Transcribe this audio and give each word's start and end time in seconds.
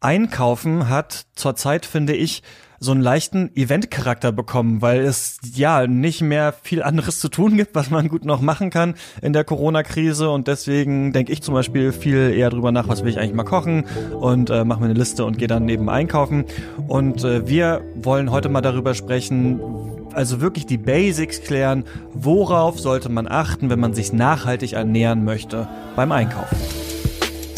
Einkaufen 0.00 0.88
hat 0.88 1.26
zurzeit, 1.34 1.84
finde 1.84 2.14
ich, 2.14 2.42
so 2.80 2.92
einen 2.92 3.00
leichten 3.00 3.50
Eventcharakter 3.56 4.30
bekommen, 4.30 4.80
weil 4.80 5.00
es 5.00 5.38
ja 5.54 5.88
nicht 5.88 6.20
mehr 6.20 6.54
viel 6.62 6.82
anderes 6.84 7.18
zu 7.18 7.28
tun 7.28 7.56
gibt, 7.56 7.74
was 7.74 7.90
man 7.90 8.08
gut 8.08 8.24
noch 8.24 8.40
machen 8.40 8.70
kann 8.70 8.94
in 9.20 9.32
der 9.32 9.42
Corona-Krise 9.42 10.30
und 10.30 10.46
deswegen 10.46 11.12
denke 11.12 11.32
ich 11.32 11.42
zum 11.42 11.54
Beispiel 11.54 11.90
viel 11.90 12.32
eher 12.32 12.50
drüber 12.50 12.70
nach, 12.70 12.86
was 12.86 13.02
will 13.02 13.10
ich 13.10 13.18
eigentlich 13.18 13.34
mal 13.34 13.42
kochen 13.42 13.84
und 14.20 14.50
äh, 14.50 14.64
mache 14.64 14.78
mir 14.78 14.86
eine 14.86 14.94
Liste 14.94 15.24
und 15.24 15.38
gehe 15.38 15.48
dann 15.48 15.64
neben 15.64 15.88
einkaufen 15.88 16.44
und 16.86 17.24
äh, 17.24 17.48
wir 17.48 17.82
wollen 17.96 18.30
heute 18.30 18.48
mal 18.48 18.60
darüber 18.60 18.94
sprechen, 18.94 19.60
also 20.12 20.40
wirklich 20.40 20.66
die 20.66 20.78
Basics 20.78 21.42
klären, 21.42 21.84
worauf 22.12 22.78
sollte 22.78 23.08
man 23.08 23.26
achten, 23.26 23.70
wenn 23.70 23.80
man 23.80 23.94
sich 23.94 24.12
nachhaltig 24.12 24.74
ernähren 24.74 25.24
möchte 25.24 25.66
beim 25.96 26.12
Einkaufen. 26.12 26.56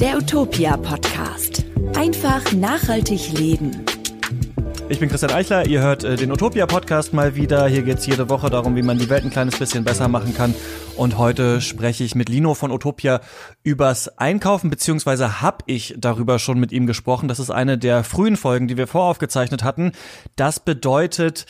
Der 0.01 0.17
Utopia 0.17 0.79
Podcast. 0.79 1.60
Einfach 1.97 2.53
nachhaltig 2.53 3.33
leben. 3.33 3.85
Ich 4.89 4.99
bin 4.99 5.09
Christian 5.09 5.33
Eichler, 5.33 5.67
ihr 5.67 5.81
hört 5.81 6.03
äh, 6.03 6.17
den 6.17 6.33
Utopia 6.33 6.67
Podcast 6.67 7.13
mal 7.13 7.37
wieder. 7.37 7.69
Hier 7.69 7.83
geht's 7.83 8.07
jede 8.07 8.29
Woche 8.29 8.51
darum, 8.51 8.75
wie 8.75 8.83
man 8.83 8.99
die 8.99 9.09
Welt 9.09 9.25
ein 9.25 9.31
kleines 9.31 9.57
bisschen 9.57 9.85
besser 9.85 10.09
machen 10.09 10.35
kann. 10.35 10.55
Und 10.97 11.17
heute 11.17 11.61
spreche 11.61 12.03
ich 12.03 12.15
mit 12.15 12.29
Lino 12.29 12.55
von 12.55 12.73
Utopia 12.73 13.21
übers 13.63 14.19
Einkaufen, 14.19 14.69
beziehungsweise 14.69 15.41
habe 15.41 15.59
ich 15.67 15.95
darüber 15.97 16.39
schon 16.41 16.59
mit 16.59 16.73
ihm 16.73 16.87
gesprochen. 16.87 17.29
Das 17.29 17.39
ist 17.39 17.51
eine 17.51 17.79
der 17.79 18.03
frühen 18.03 18.37
Folgen, 18.37 18.67
die 18.67 18.77
wir 18.77 18.89
voraufgezeichnet 18.89 19.63
hatten. 19.63 19.93
Das 20.35 20.59
bedeutet, 20.59 21.47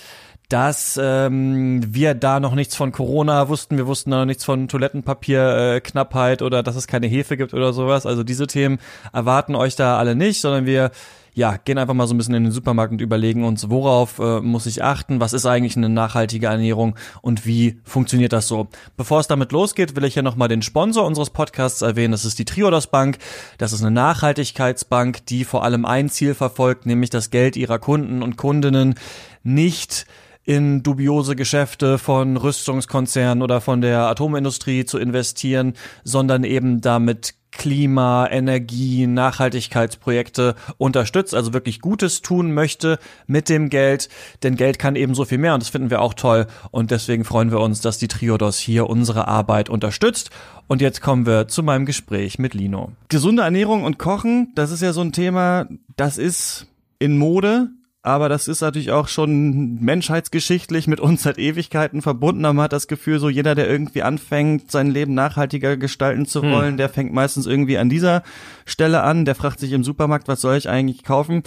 dass 0.51 0.99
ähm, 1.01 1.81
wir 1.95 2.15
da 2.15 2.41
noch 2.41 2.55
nichts 2.55 2.75
von 2.77 2.93
Corona 2.93 3.49
wussten. 3.49 3.77
Wir 3.77 3.87
wussten 3.87 4.11
noch 4.11 4.25
nichts 4.25 4.45
von 4.45 4.67
Toilettenpapierknappheit 4.69 6.43
äh, 6.43 6.45
oder 6.45 6.63
dass 6.63 6.77
es 6.77 6.89
keine 6.89 7.07
Hefe 7.07 7.37
gibt 7.37 7.55
oder 7.55 7.73
sowas. 7.73 8.05
Also 8.05 8.25
diese 8.25 8.49
Themen 8.49 8.79
erwarten 9.13 9.55
euch 9.55 9.77
da 9.77 9.97
alle 9.97 10.17
nicht, 10.17 10.41
sondern 10.41 10.67
wir 10.67 10.91
ja, 11.35 11.57
gehen 11.57 11.79
einfach 11.79 11.95
mal 11.95 12.09
so 12.09 12.15
ein 12.15 12.19
bisschen 12.19 12.35
in 12.35 12.43
den 12.43 12.53
Supermarkt 12.53 12.91
und 12.93 13.01
überlegen 13.01 13.45
uns, 13.45 13.71
worauf 13.71 14.19
äh, 14.19 14.41
muss 14.41 14.67
ich 14.67 14.83
achten, 14.83 15.21
was 15.21 15.33
ist 15.33 15.47
eigentlich 15.47 15.77
eine 15.77 15.89
nachhaltige 15.89 16.47
Ernährung 16.47 16.97
und 17.23 17.47
wie 17.47 17.79
funktioniert 17.85 18.33
das 18.33 18.49
so. 18.49 18.67
Bevor 18.97 19.21
es 19.21 19.29
damit 19.29 19.53
losgeht, 19.53 19.95
will 19.95 20.05
ich 20.05 20.17
ja 20.17 20.23
nochmal 20.23 20.49
den 20.49 20.63
Sponsor 20.63 21.07
unseres 21.07 21.31
Podcasts 21.31 21.83
erwähnen, 21.83 22.11
das 22.11 22.25
ist 22.25 22.41
die 22.41 22.45
Triodos 22.45 22.89
Bank. 22.89 23.19
Das 23.59 23.73
ist 23.73 23.81
eine 23.81 23.93
Nachhaltigkeitsbank, 23.93 25.25
die 25.27 25.45
vor 25.45 25.63
allem 25.63 25.85
ein 25.85 26.09
Ziel 26.09 26.35
verfolgt, 26.35 26.87
nämlich 26.87 27.11
das 27.11 27.31
Geld 27.31 27.57
ihrer 27.57 27.79
Kunden 27.79 28.23
und 28.23 28.37
Kundinnen 28.37 28.97
nicht 29.45 30.07
in 30.51 30.83
dubiose 30.83 31.37
Geschäfte 31.37 31.97
von 31.97 32.37
Rüstungskonzernen 32.37 33.41
oder 33.41 33.61
von 33.61 33.81
der 33.81 34.09
Atomindustrie 34.09 34.85
zu 34.85 34.99
investieren, 34.99 35.75
sondern 36.03 36.43
eben 36.43 36.81
damit 36.81 37.35
Klima, 37.53 38.27
Energie, 38.29 39.07
Nachhaltigkeitsprojekte 39.07 40.57
unterstützt, 40.77 41.37
also 41.37 41.53
wirklich 41.53 41.81
Gutes 41.81 42.21
tun 42.21 42.53
möchte 42.53 42.99
mit 43.29 43.49
dem 43.49 43.69
Geld, 43.69 44.09
denn 44.43 44.57
Geld 44.57 44.81
kann 44.81 44.97
eben 44.97 45.15
so 45.15 45.25
viel 45.25 45.39
mehr 45.39 45.55
und 45.55 45.63
das 45.63 45.69
finden 45.69 45.89
wir 45.89 46.03
auch 46.03 46.15
toll. 46.15 46.49
Und 46.73 46.91
deswegen 46.91 47.23
freuen 47.25 47.53
wir 47.53 47.61
uns, 47.61 47.81
dass 47.81 47.99
die 47.99 48.09
Triodos 48.09 48.59
hier 48.59 48.91
unsere 48.91 49.29
Arbeit 49.29 49.69
unterstützt. 49.69 50.31
Und 50.67 50.81
jetzt 50.81 51.01
kommen 51.01 51.27
wir 51.27 51.47
zu 51.47 51.63
meinem 51.63 51.87
Gespräch 51.87 52.41
mit 52.41 52.55
Lino. 52.55 52.91
Gesunde 53.09 53.45
Ernährung 53.45 53.85
und 53.85 54.01
Kochen, 54.01 54.51
das 54.57 54.73
ist 54.73 54.83
ja 54.83 54.93
so 54.93 55.01
ein 55.01 55.13
Thema, 55.13 55.69
das 55.97 56.19
ist 56.19 56.67
in 56.99 57.19
Mode, 57.19 57.71
aber 58.03 58.31
das 58.31 58.49
ist 58.49 58.63
natürlich 58.63 58.93
auch 58.93 59.09
schon 59.09 59.75
menschheitsgeschichtlich 59.81 60.87
mit 60.87 61.01
uns 61.01 61.23
seit 61.23 61.39
Ewigkeiten 61.39 62.01
verbunden. 62.01 62.43
Man 62.43 62.61
hat 62.61 62.73
das 62.73 62.89
Gefühl, 62.89 63.19
so 63.19 63.29
jeder, 63.29 63.55
der 63.55 63.69
irgendwie 63.69 64.03
anfängt, 64.03 64.71
sein 64.71 64.91
Leben 64.91 65.13
nachhaltiger 65.13 65.77
gestalten 65.77 66.25
zu 66.25 66.43
hm. 66.43 66.51
wollen, 66.51 66.71
hm. 66.71 66.77
der 66.79 66.89
fängt 66.89 67.13
meistens 67.13 67.47
irgendwie 67.47 67.77
an 67.77 67.91
dieser 67.91 68.23
Stelle 68.65 69.03
an. 69.03 69.27
Der 69.27 69.35
fragt 69.35 69.61
sich 69.61 69.73
im 69.73 69.85
Supermarkt, 69.85 70.29
was 70.29 70.41
soll 70.41 70.57
ich 70.57 70.69
eigentlich 70.69 71.05
kaufen? 71.05 71.43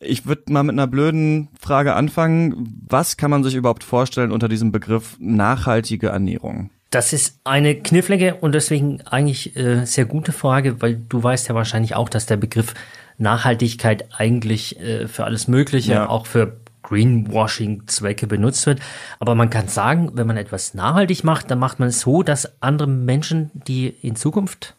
Ich 0.00 0.26
würde 0.26 0.52
mal 0.52 0.62
mit 0.62 0.74
einer 0.74 0.86
blöden 0.86 1.48
Frage 1.60 1.94
anfangen. 1.94 2.84
Was 2.88 3.16
kann 3.16 3.30
man 3.30 3.42
sich 3.44 3.54
überhaupt 3.54 3.84
vorstellen 3.84 4.32
unter 4.32 4.48
diesem 4.48 4.72
Begriff 4.72 5.16
nachhaltige 5.18 6.08
Ernährung? 6.08 6.70
Das 6.90 7.12
ist 7.12 7.40
eine 7.44 7.74
knifflige 7.74 8.36
und 8.36 8.54
deswegen 8.54 9.02
eigentlich 9.02 9.56
äh, 9.56 9.84
sehr 9.84 10.06
gute 10.06 10.32
Frage, 10.32 10.80
weil 10.80 10.96
du 10.96 11.22
weißt 11.22 11.48
ja 11.48 11.54
wahrscheinlich 11.54 11.94
auch, 11.94 12.08
dass 12.08 12.24
der 12.24 12.38
Begriff 12.38 12.72
Nachhaltigkeit 13.18 14.08
eigentlich 14.16 14.78
äh, 14.80 15.08
für 15.08 15.24
alles 15.24 15.48
Mögliche, 15.48 15.92
ja. 15.92 16.08
auch 16.08 16.26
für 16.26 16.56
Greenwashing-Zwecke 16.82 18.26
benutzt 18.26 18.66
wird. 18.66 18.80
Aber 19.18 19.34
man 19.34 19.50
kann 19.50 19.68
sagen, 19.68 20.10
wenn 20.14 20.26
man 20.26 20.36
etwas 20.36 20.74
nachhaltig 20.74 21.24
macht, 21.24 21.50
dann 21.50 21.58
macht 21.58 21.78
man 21.78 21.88
es 21.88 22.00
so, 22.00 22.22
dass 22.22 22.62
andere 22.62 22.88
Menschen, 22.88 23.50
die 23.52 23.88
in 23.88 24.16
Zukunft 24.16 24.74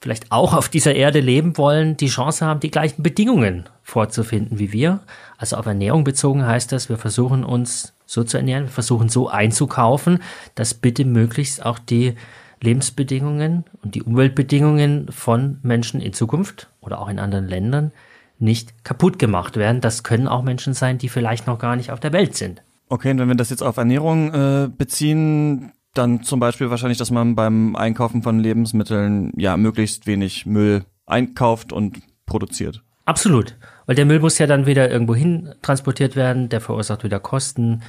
vielleicht 0.00 0.30
auch 0.30 0.54
auf 0.54 0.68
dieser 0.68 0.94
Erde 0.94 1.20
leben 1.20 1.56
wollen, 1.56 1.96
die 1.96 2.08
Chance 2.08 2.46
haben, 2.46 2.60
die 2.60 2.70
gleichen 2.70 3.02
Bedingungen 3.02 3.68
vorzufinden 3.82 4.58
wie 4.58 4.72
wir. 4.72 5.00
Also 5.36 5.56
auf 5.56 5.66
Ernährung 5.66 6.04
bezogen 6.04 6.46
heißt 6.46 6.72
das, 6.72 6.88
wir 6.88 6.98
versuchen 6.98 7.44
uns 7.44 7.92
so 8.04 8.22
zu 8.22 8.36
ernähren, 8.36 8.64
wir 8.64 8.70
versuchen 8.70 9.08
so 9.08 9.28
einzukaufen, 9.28 10.22
dass 10.54 10.74
bitte 10.74 11.04
möglichst 11.04 11.64
auch 11.64 11.78
die 11.78 12.14
Lebensbedingungen 12.62 13.64
und 13.82 13.94
die 13.94 14.02
Umweltbedingungen 14.02 15.08
von 15.10 15.58
Menschen 15.62 16.00
in 16.00 16.12
Zukunft 16.12 16.68
oder 16.80 17.00
auch 17.00 17.08
in 17.08 17.18
anderen 17.18 17.48
Ländern 17.48 17.92
nicht 18.38 18.84
kaputt 18.84 19.18
gemacht 19.18 19.56
werden. 19.56 19.80
Das 19.80 20.02
können 20.02 20.28
auch 20.28 20.42
Menschen 20.42 20.74
sein, 20.74 20.98
die 20.98 21.08
vielleicht 21.08 21.46
noch 21.46 21.58
gar 21.58 21.76
nicht 21.76 21.90
auf 21.90 22.00
der 22.00 22.12
Welt 22.12 22.36
sind. 22.36 22.62
Okay, 22.88 23.10
und 23.10 23.18
wenn 23.18 23.28
wir 23.28 23.34
das 23.34 23.50
jetzt 23.50 23.62
auf 23.62 23.76
Ernährung 23.76 24.32
äh, 24.32 24.68
beziehen, 24.68 25.72
dann 25.94 26.22
zum 26.22 26.40
Beispiel 26.40 26.70
wahrscheinlich, 26.70 26.98
dass 26.98 27.10
man 27.10 27.34
beim 27.34 27.74
Einkaufen 27.74 28.22
von 28.22 28.38
Lebensmitteln 28.38 29.32
ja 29.36 29.56
möglichst 29.56 30.06
wenig 30.06 30.46
Müll 30.46 30.84
einkauft 31.06 31.72
und 31.72 32.00
produziert. 32.26 32.82
Absolut, 33.06 33.56
weil 33.86 33.94
der 33.94 34.04
Müll 34.04 34.18
muss 34.18 34.38
ja 34.38 34.46
dann 34.46 34.66
wieder 34.66 34.90
irgendwo 34.90 35.14
hin 35.14 35.54
transportiert 35.62 36.16
werden, 36.16 36.48
der 36.48 36.60
verursacht 36.60 37.04
wieder 37.04 37.20
Kosten, 37.20 37.82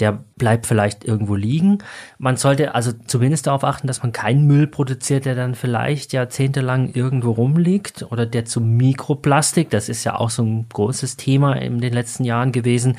der 0.00 0.24
bleibt 0.36 0.66
vielleicht 0.66 1.04
irgendwo 1.04 1.36
liegen. 1.36 1.78
Man 2.18 2.36
sollte 2.36 2.74
also 2.74 2.92
zumindest 3.06 3.46
darauf 3.46 3.64
achten, 3.64 3.86
dass 3.86 4.02
man 4.02 4.12
keinen 4.12 4.46
Müll 4.46 4.66
produziert, 4.66 5.26
der 5.26 5.34
dann 5.34 5.54
vielleicht 5.54 6.12
jahrzehntelang 6.12 6.92
irgendwo 6.94 7.32
rumliegt 7.32 8.06
oder 8.10 8.26
der 8.26 8.44
zum 8.46 8.76
Mikroplastik, 8.76 9.70
das 9.70 9.88
ist 9.88 10.04
ja 10.04 10.16
auch 10.16 10.30
so 10.30 10.42
ein 10.42 10.66
großes 10.72 11.16
Thema 11.16 11.54
in 11.54 11.80
den 11.80 11.92
letzten 11.92 12.24
Jahren 12.24 12.52
gewesen, 12.52 12.96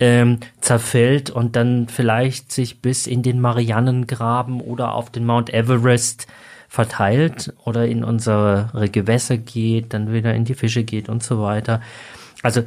ähm, 0.00 0.40
zerfällt 0.60 1.30
und 1.30 1.56
dann 1.56 1.88
vielleicht 1.88 2.52
sich 2.52 2.80
bis 2.80 3.06
in 3.06 3.22
den 3.22 3.40
Marianengraben 3.40 4.60
oder 4.60 4.94
auf 4.94 5.10
den 5.10 5.26
Mount 5.26 5.52
Everest 5.52 6.26
verteilt 6.68 7.52
oder 7.64 7.86
in 7.86 8.04
unsere 8.04 8.70
Gewässer 8.92 9.36
geht, 9.36 9.92
dann 9.92 10.12
wieder 10.12 10.34
in 10.34 10.44
die 10.44 10.54
Fische 10.54 10.84
geht 10.84 11.08
und 11.08 11.22
so 11.22 11.42
weiter. 11.42 11.82
Also 12.42 12.62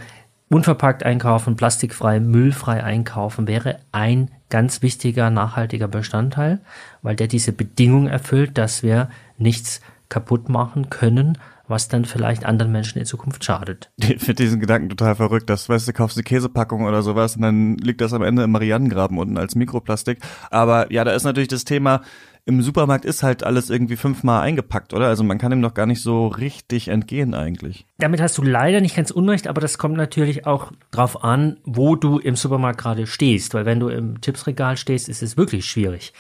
Unverpackt 0.54 1.02
einkaufen, 1.02 1.56
plastikfrei, 1.56 2.20
müllfrei 2.20 2.84
einkaufen 2.84 3.48
wäre 3.48 3.80
ein 3.92 4.30
ganz 4.52 4.84
wichtiger 4.84 5.32
nachhaltiger 5.32 5.88
Bestandteil, 5.88 6.60
weil 7.02 7.16
der 7.16 7.26
diese 7.26 7.54
Bedingung 7.54 8.06
erfüllt, 8.06 8.56
dass 8.60 8.84
wir 8.84 9.10
nichts 9.40 9.82
kaputt 10.10 10.50
machen 10.50 10.92
können, 10.92 11.40
was 11.68 11.88
dann 11.88 12.06
vielleicht 12.06 12.46
anderen 12.46 12.72
Menschen 12.72 13.00
in 13.00 13.06
Zukunft 13.06 13.44
schadet. 13.44 13.90
Ich 13.98 14.20
finde 14.20 14.44
diesen 14.44 14.60
Gedanken 14.60 14.90
total 14.90 15.16
verrückt. 15.16 15.50
Das 15.50 15.70
weißt 15.70 15.88
du, 15.88 15.94
kaufst 15.94 16.18
eine 16.18 16.24
Käsepackung 16.24 16.84
oder 16.84 17.02
sowas 17.02 17.36
und 17.36 17.42
dann 17.42 17.78
liegt 17.78 18.02
das 18.02 18.14
am 18.14 18.22
Ende 18.22 18.44
im 18.44 18.52
Marianengraben 18.52 19.18
unten 19.18 19.40
als 19.40 19.56
Mikroplastik. 19.56 20.20
Aber 20.52 20.92
ja, 20.94 21.04
da 21.04 21.14
ist 21.14 21.24
natürlich 21.24 21.50
das 21.50 21.64
Thema, 21.64 22.02
im 22.46 22.62
Supermarkt 22.62 23.06
ist 23.06 23.24
halt 23.24 23.44
alles 23.44 23.70
irgendwie 23.70 23.96
fünfmal 23.96 24.42
eingepackt, 24.42 24.94
oder? 24.94 25.08
Also 25.08 25.24
man 25.24 25.38
kann 25.38 25.54
ihm 25.54 25.62
doch 25.62 25.74
gar 25.74 25.86
nicht 25.86 26.02
so 26.02 26.28
richtig 26.28 26.90
entgehen 26.90 27.34
eigentlich. 27.34 27.86
Damit 28.00 28.22
hast 28.22 28.38
du 28.38 28.44
leider 28.44 28.82
nicht 28.82 28.96
ganz 28.96 29.12
unrecht, 29.12 29.48
aber 29.48 29.62
das 29.62 29.78
kommt 29.78 29.96
natürlich 29.96 30.46
auch 30.46 30.72
drauf 30.92 31.24
an, 31.24 31.58
wo 31.64 31.96
du 31.96 32.20
im 32.20 32.36
Supermarkt 32.36 32.82
gerade 32.82 33.08
stehst. 33.08 33.54
Weil 33.54 33.66
wenn 33.66 33.80
du 33.80 33.88
im 33.88 34.20
Chipsregal 34.20 34.76
stehst, 34.76 35.08
ist 35.08 35.24
es 35.24 35.38
wirklich 35.38 35.66
schwierig. 35.66 36.14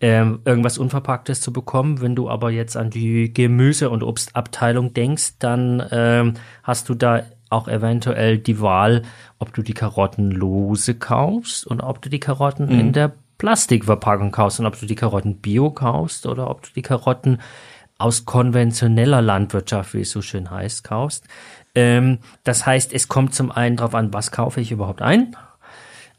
Ähm, 0.00 0.40
irgendwas 0.44 0.78
Unverpacktes 0.78 1.40
zu 1.40 1.52
bekommen. 1.52 2.00
Wenn 2.00 2.16
du 2.16 2.28
aber 2.28 2.50
jetzt 2.50 2.76
an 2.76 2.90
die 2.90 3.32
Gemüse- 3.32 3.90
und 3.90 4.02
Obstabteilung 4.02 4.94
denkst, 4.94 5.38
dann 5.38 5.82
ähm, 5.90 6.34
hast 6.62 6.88
du 6.88 6.94
da 6.94 7.22
auch 7.48 7.68
eventuell 7.68 8.38
die 8.38 8.60
Wahl, 8.60 9.02
ob 9.38 9.52
du 9.52 9.62
die 9.62 9.74
Karotten 9.74 10.30
lose 10.30 10.94
kaufst 10.94 11.66
und 11.66 11.80
ob 11.80 12.02
du 12.02 12.08
die 12.08 12.20
Karotten 12.20 12.66
mhm. 12.66 12.80
in 12.80 12.92
der 12.92 13.12
Plastikverpackung 13.38 14.32
kaufst 14.32 14.60
und 14.60 14.66
ob 14.66 14.78
du 14.78 14.86
die 14.86 14.94
Karotten 14.94 15.36
bio 15.36 15.70
kaufst 15.70 16.26
oder 16.26 16.50
ob 16.50 16.62
du 16.62 16.68
die 16.74 16.82
Karotten 16.82 17.40
aus 17.98 18.24
konventioneller 18.24 19.22
Landwirtschaft, 19.22 19.94
wie 19.94 20.02
es 20.02 20.10
so 20.10 20.22
schön 20.22 20.50
heißt, 20.50 20.84
kaufst. 20.84 21.24
Ähm, 21.74 22.18
das 22.44 22.66
heißt, 22.66 22.92
es 22.92 23.08
kommt 23.08 23.34
zum 23.34 23.50
einen 23.50 23.76
darauf 23.76 23.94
an, 23.94 24.12
was 24.12 24.30
kaufe 24.30 24.60
ich 24.60 24.72
überhaupt 24.72 25.02
ein 25.02 25.36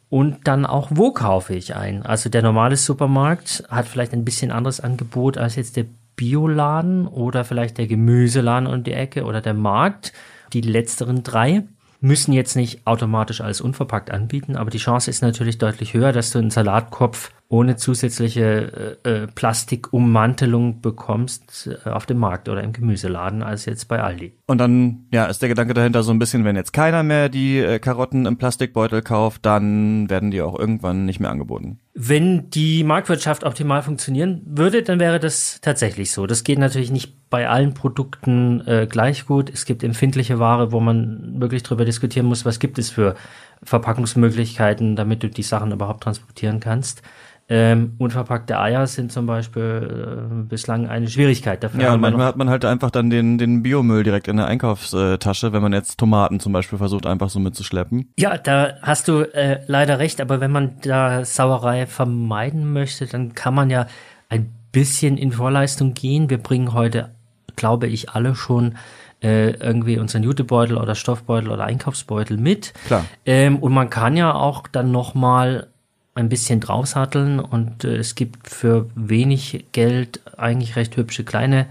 und 0.09 0.47
dann 0.47 0.65
auch, 0.65 0.89
wo 0.91 1.11
kaufe 1.11 1.53
ich 1.53 1.75
ein. 1.75 2.05
Also 2.05 2.29
der 2.29 2.41
normale 2.41 2.77
Supermarkt 2.77 3.63
hat 3.69 3.87
vielleicht 3.87 4.13
ein 4.13 4.25
bisschen 4.25 4.51
anderes 4.51 4.79
Angebot 4.79 5.37
als 5.37 5.55
jetzt 5.55 5.75
der 5.75 5.85
Bioladen 6.15 7.07
oder 7.07 7.43
vielleicht 7.45 7.77
der 7.77 7.87
Gemüseladen 7.87 8.67
um 8.67 8.83
die 8.83 8.93
Ecke 8.93 9.25
oder 9.25 9.41
der 9.41 9.53
Markt. 9.53 10.13
Die 10.53 10.61
letzteren 10.61 11.23
drei 11.23 11.63
müssen 11.99 12.33
jetzt 12.33 12.55
nicht 12.55 12.85
automatisch 12.85 13.41
alles 13.41 13.61
unverpackt 13.61 14.11
anbieten, 14.11 14.55
aber 14.55 14.69
die 14.69 14.77
Chance 14.77 15.09
ist 15.09 15.21
natürlich 15.21 15.57
deutlich 15.57 15.93
höher, 15.93 16.11
dass 16.11 16.31
du 16.31 16.39
einen 16.39 16.51
Salatkopf 16.51 17.31
ohne 17.49 17.77
zusätzliche 17.77 18.97
äh, 19.03 19.09
äh, 19.09 19.27
Plastikummantelung 19.27 20.81
bekommst 20.81 21.69
äh, 21.85 21.89
auf 21.89 22.05
dem 22.05 22.17
Markt 22.17 22.49
oder 22.49 22.61
im 22.61 22.73
Gemüseladen 22.73 23.41
als 23.41 23.65
jetzt 23.65 23.87
bei 23.87 24.01
Aldi. 24.01 24.33
Und 24.47 24.57
dann 24.57 25.05
ja 25.13 25.25
ist 25.25 25.41
der 25.41 25.49
Gedanke 25.49 25.73
dahinter 25.73 26.03
so 26.03 26.11
ein 26.11 26.19
bisschen, 26.19 26.43
wenn 26.43 26.57
jetzt 26.57 26.73
keiner 26.73 27.03
mehr 27.03 27.29
die 27.29 27.59
äh, 27.59 27.79
Karotten 27.79 28.25
im 28.25 28.37
Plastikbeutel 28.37 29.01
kauft, 29.01 29.45
dann 29.45 30.09
werden 30.09 30.31
die 30.31 30.41
auch 30.41 30.59
irgendwann 30.59 31.05
nicht 31.05 31.21
mehr 31.21 31.29
angeboten. 31.29 31.79
Wenn 31.93 32.49
die 32.49 32.83
Marktwirtschaft 32.83 33.43
optimal 33.43 33.81
funktionieren 33.81 34.41
würde, 34.45 34.83
dann 34.83 34.99
wäre 34.99 35.19
das 35.19 35.59
tatsächlich 35.61 36.11
so. 36.11 36.27
Das 36.27 36.43
geht 36.43 36.59
natürlich 36.59 36.91
nicht 36.91 37.29
bei 37.29 37.49
allen 37.49 37.73
Produkten 37.73 38.61
äh, 38.67 38.87
gleich 38.89 39.25
gut. 39.25 39.49
Es 39.49 39.65
gibt 39.65 39.83
empfindliche 39.83 40.37
Ware, 40.37 40.71
wo 40.71 40.79
man 40.79 41.39
wirklich 41.39 41.63
drüber 41.63 41.85
diskutieren 41.85 42.25
muss, 42.25 42.45
was 42.45 42.59
gibt 42.59 42.77
es 42.77 42.89
für 42.89 43.15
Verpackungsmöglichkeiten, 43.63 44.95
damit 44.95 45.23
du 45.23 45.29
die 45.29 45.43
Sachen 45.43 45.71
überhaupt 45.71 46.03
transportieren 46.03 46.59
kannst. 46.59 47.01
Ähm, 47.49 47.93
unverpackte 47.97 48.59
Eier 48.59 48.87
sind 48.87 49.09
zum 49.09 49.25
Beispiel 49.25 50.41
äh, 50.43 50.43
bislang 50.49 50.87
eine 50.87 51.07
Schwierigkeit. 51.07 51.63
Dafür 51.63 51.81
ja, 51.81 51.93
und 51.93 52.01
manchmal 52.01 52.25
hat 52.25 52.35
man 52.35 52.49
halt 52.49 52.65
einfach 52.65 52.91
dann 52.91 53.09
den, 53.09 53.37
den 53.37 53.63
Biomüll 53.63 54.03
direkt 54.03 54.27
in 54.27 54.35
der 54.35 54.47
Einkaufstasche, 54.47 55.53
wenn 55.53 55.61
man 55.61 55.71
jetzt 55.71 55.97
Tomaten 55.97 56.41
zum 56.41 56.51
Beispiel 56.51 56.77
versucht, 56.77 57.05
einfach 57.05 57.29
so 57.29 57.39
mitzuschleppen. 57.39 58.11
Ja, 58.19 58.37
da 58.37 58.73
hast 58.81 59.07
du 59.07 59.21
äh, 59.21 59.61
leider 59.65 59.97
recht, 59.97 60.19
aber 60.19 60.41
wenn 60.41 60.51
man 60.51 60.81
da 60.81 61.23
Sauerei 61.23 61.85
vermeiden 61.85 62.73
möchte, 62.73 63.05
dann 63.07 63.33
kann 63.33 63.53
man 63.53 63.69
ja 63.69 63.87
ein 64.27 64.51
bisschen 64.73 65.17
in 65.17 65.31
Vorleistung 65.31 65.93
gehen. 65.93 66.29
Wir 66.29 66.39
bringen 66.39 66.73
heute, 66.73 67.11
glaube 67.55 67.87
ich, 67.87 68.09
alle 68.09 68.35
schon 68.35 68.75
äh, 69.21 69.51
irgendwie 69.51 69.97
unseren 69.97 70.23
Jutebeutel 70.23 70.77
oder 70.77 70.95
Stoffbeutel 70.95 71.49
oder 71.49 71.65
Einkaufsbeutel 71.65 72.37
mit. 72.37 72.73
Klar. 72.85 73.05
Ähm, 73.25 73.57
und 73.57 73.73
man 73.73 73.89
kann 73.89 74.15
ja 74.15 74.33
auch 74.33 74.67
dann 74.67 74.91
nochmal 74.91 75.67
ein 76.15 76.29
bisschen 76.29 76.59
draufsatteln 76.59 77.39
und 77.39 77.83
äh, 77.83 77.97
es 77.97 78.15
gibt 78.15 78.49
für 78.49 78.89
wenig 78.95 79.65
Geld 79.71 80.19
eigentlich 80.37 80.75
recht 80.75 80.97
hübsche 80.97 81.23
kleine 81.23 81.67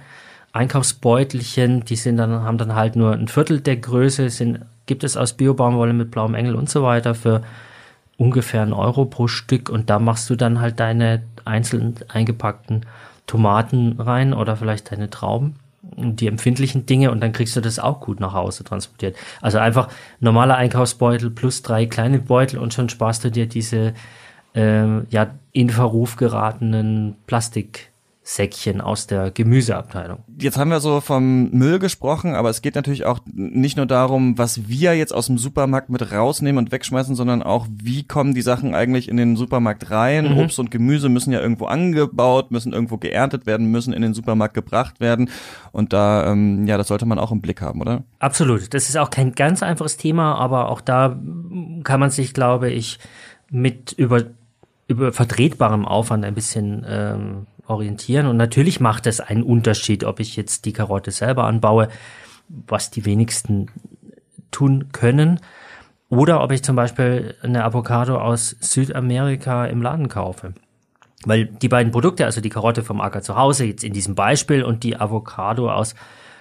Einkaufsbeutelchen, 0.53 1.85
die 1.85 1.97
sind 1.97 2.17
dann, 2.17 2.31
haben 2.31 2.57
dann 2.57 2.75
halt 2.75 2.97
nur 2.97 3.13
ein 3.13 3.29
Viertel 3.29 3.61
der 3.61 3.77
Größe, 3.77 4.31
sind, 4.31 4.61
gibt 4.87 5.05
es 5.05 5.17
aus 5.17 5.35
Biobaumwolle 5.35 5.93
mit 5.93 6.11
blauem 6.11 6.35
Engel 6.35 6.55
und 6.55 6.71
so 6.71 6.83
weiter 6.83 7.15
für 7.15 7.43
ungefähr 8.17 8.63
einen 8.63 8.73
Euro 8.73 9.05
pro 9.05 9.29
Stück 9.29 9.69
und 9.69 9.91
da 9.91 9.99
machst 9.99 10.31
du 10.31 10.37
dann 10.37 10.61
halt 10.61 10.81
deine 10.81 11.23
einzeln 11.45 11.97
eingepackten 12.09 12.87
Tomaten 13.27 14.01
rein 14.01 14.33
oder 14.33 14.57
vielleicht 14.57 14.91
deine 14.93 15.11
Trauben 15.11 15.57
die 15.97 16.27
empfindlichen 16.27 16.87
Dinge 16.87 17.11
und 17.11 17.21
dann 17.21 17.33
kriegst 17.33 17.57
du 17.57 17.61
das 17.61 17.79
auch 17.79 18.01
gut 18.01 18.21
nach 18.21 18.33
Hause 18.33 18.65
transportiert. 18.65 19.17
Also 19.41 19.59
einfach 19.59 19.89
normaler 20.21 20.57
Einkaufsbeutel 20.57 21.31
plus 21.31 21.63
drei 21.63 21.87
kleine 21.87 22.19
Beutel 22.19 22.59
und 22.59 22.75
schon 22.75 22.89
sparst 22.89 23.25
du 23.25 23.31
dir 23.31 23.47
diese 23.47 23.95
äh, 24.55 25.05
ja, 25.09 25.35
in 25.53 25.71
Verruf 25.71 26.17
geratenen 26.17 27.17
Plastiksäckchen 28.27 28.81
aus 28.81 29.07
der 29.07 29.31
Gemüseabteilung. 29.31 30.25
Jetzt 30.39 30.59
haben 30.59 30.71
wir 30.71 30.81
so 30.81 31.01
vom 31.01 31.51
Müll 31.51 31.79
gesprochen, 31.79 32.35
aber 32.35 32.51
es 32.51 32.61
geht 32.61 32.75
natürlich 32.75 33.05
auch 33.05 33.21
nicht 33.33 33.77
nur 33.77 33.87
darum, 33.87 34.37
was 34.37 34.69
wir 34.69 34.97
jetzt 34.97 35.15
aus 35.15 35.27
dem 35.27 35.39
Supermarkt 35.39 35.91
mit 35.91 36.13
rausnehmen 36.13 36.59
und 36.59 36.73
wegschmeißen, 36.73 37.15
sondern 37.15 37.43
auch, 37.43 37.67
wie 37.71 38.03
kommen 38.03 38.35
die 38.35 38.43
Sachen 38.43 38.75
eigentlich 38.75 39.09
in 39.09 39.17
den 39.17 39.37
Supermarkt 39.37 39.91
rein? 39.91 40.33
Mhm. 40.33 40.39
Obst 40.39 40.59
und 40.59 40.71
Gemüse 40.71 41.09
müssen 41.09 41.33
ja 41.33 41.41
irgendwo 41.41 41.67
angebaut, 41.67 42.51
müssen 42.51 42.73
irgendwo 42.73 42.97
geerntet 42.99 43.47
werden, 43.47 43.71
müssen 43.71 43.93
in 43.93 44.03
den 44.03 44.13
Supermarkt 44.13 44.55
gebracht 44.55 45.01
werden. 45.01 45.31
Und 45.73 45.93
da, 45.93 46.33
ähm, 46.33 46.67
ja, 46.67 46.77
das 46.77 46.89
sollte 46.89 47.07
man 47.07 47.19
auch 47.19 47.31
im 47.31 47.41
Blick 47.41 47.63
haben, 47.63 47.81
oder? 47.81 48.03
Absolut. 48.19 48.75
Das 48.75 48.89
ist 48.89 48.97
auch 48.97 49.11
kein 49.11 49.33
ganz 49.33 49.63
einfaches 49.63 49.97
Thema, 49.97 50.35
aber 50.35 50.69
auch 50.69 50.81
da 50.81 51.17
kann 51.85 52.01
man 52.01 52.11
sich, 52.11 52.35
glaube 52.35 52.71
ich, 52.71 52.99
mit 53.51 53.93
über 53.93 54.25
über 54.89 55.13
vertretbarem 55.13 55.85
Aufwand 55.85 56.25
ein 56.25 56.35
bisschen 56.35 56.87
ähm, 56.89 57.47
orientieren. 57.69 58.27
Und 58.27 58.37
natürlich 58.37 58.81
macht 58.81 59.07
es 59.07 59.21
einen 59.21 59.43
Unterschied, 59.43 60.05
ob 60.05 60.21
ich 60.21 60.37
jetzt 60.37 60.65
die 60.65 60.73
Karotte 60.73 61.11
selber 61.11 61.45
anbaue, 61.45 61.89
was 62.49 62.91
die 62.91 63.05
wenigsten 63.05 63.67
tun 64.51 64.91
können, 64.93 65.41
oder 66.09 66.41
ob 66.43 66.53
ich 66.53 66.63
zum 66.63 66.77
Beispiel 66.77 67.35
eine 67.43 67.65
Avocado 67.65 68.19
aus 68.19 68.57
Südamerika 68.61 69.67
im 69.67 69.83
Laden 69.83 70.09
kaufe. 70.09 70.55
Weil 71.25 71.47
die 71.47 71.69
beiden 71.69 71.91
Produkte, 71.91 72.25
also 72.25 72.41
die 72.41 72.49
Karotte 72.49 72.85
vom 72.85 73.01
Acker 73.01 73.23
zu 73.23 73.37
Hause, 73.37 73.65
jetzt 73.65 73.83
in 73.83 73.93
diesem 73.93 74.15
Beispiel, 74.15 74.63
und 74.63 74.85
die 74.85 74.97
Avocado 74.97 75.71
aus, 75.71 75.97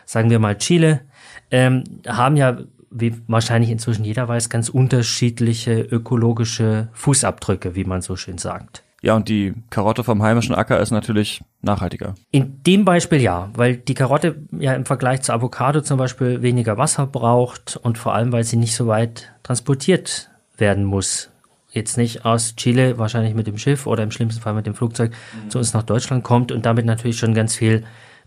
sagen 0.05 0.29
wir 0.29 0.37
mal, 0.37 0.57
Chile, 0.57 1.01
ähm, 1.49 1.83
haben 2.05 2.37
ja 2.37 2.59
wie 2.91 3.13
wahrscheinlich 3.27 3.71
inzwischen 3.71 4.05
jeder 4.05 4.27
weiß, 4.27 4.49
ganz 4.49 4.69
unterschiedliche 4.69 5.81
ökologische 5.81 6.87
Fußabdrücke, 6.93 7.75
wie 7.75 7.83
man 7.83 8.01
so 8.01 8.15
schön 8.15 8.37
sagt. 8.37 8.83
Ja, 9.05 9.15
und 9.15 9.29
die 9.29 9.53
Karotte 9.69 10.03
vom 10.03 10.23
heimischen 10.23 10.55
Acker 10.55 10.79
ist 10.79 10.89
natürlich 10.89 11.43
nachhaltiger. 11.61 12.15
In 12.31 12.63
dem 12.63 12.85
Beispiel 12.85 13.21
ja, 13.21 13.51
weil 13.53 13.77
die 13.77 13.93
Karotte 13.93 14.37
ja 14.51 14.73
im 14.73 14.83
Vergleich 14.83 15.21
zur 15.21 15.35
Avocado 15.35 15.81
zum 15.81 15.99
Beispiel 15.99 16.41
weniger 16.41 16.79
Wasser 16.79 17.05
braucht 17.05 17.77
und 17.77 17.99
vor 17.99 18.15
allem, 18.15 18.31
weil 18.31 18.43
sie 18.43 18.57
nicht 18.57 18.73
so 18.73 18.87
weit 18.87 19.31
transportiert 19.43 20.31
werden 20.57 20.85
muss. 20.85 21.29
Jetzt 21.69 21.97
nicht 21.97 22.25
aus 22.25 22.55
Chile, 22.55 22.97
wahrscheinlich 22.97 23.35
mit 23.35 23.45
dem 23.45 23.59
Schiff 23.59 23.85
oder 23.85 24.01
im 24.01 24.09
schlimmsten 24.09 24.41
Fall 24.41 24.55
mit 24.55 24.65
dem 24.65 24.73
Flugzeug 24.73 25.11
mhm. 25.11 25.51
zu 25.51 25.59
uns 25.59 25.75
nach 25.75 25.83
Deutschland 25.83 26.23
kommt 26.23 26.51
und 26.51 26.65
damit 26.65 26.87
natürlich 26.87 27.19
schon 27.19 27.35
ganz 27.35 27.55
viel 27.55 27.83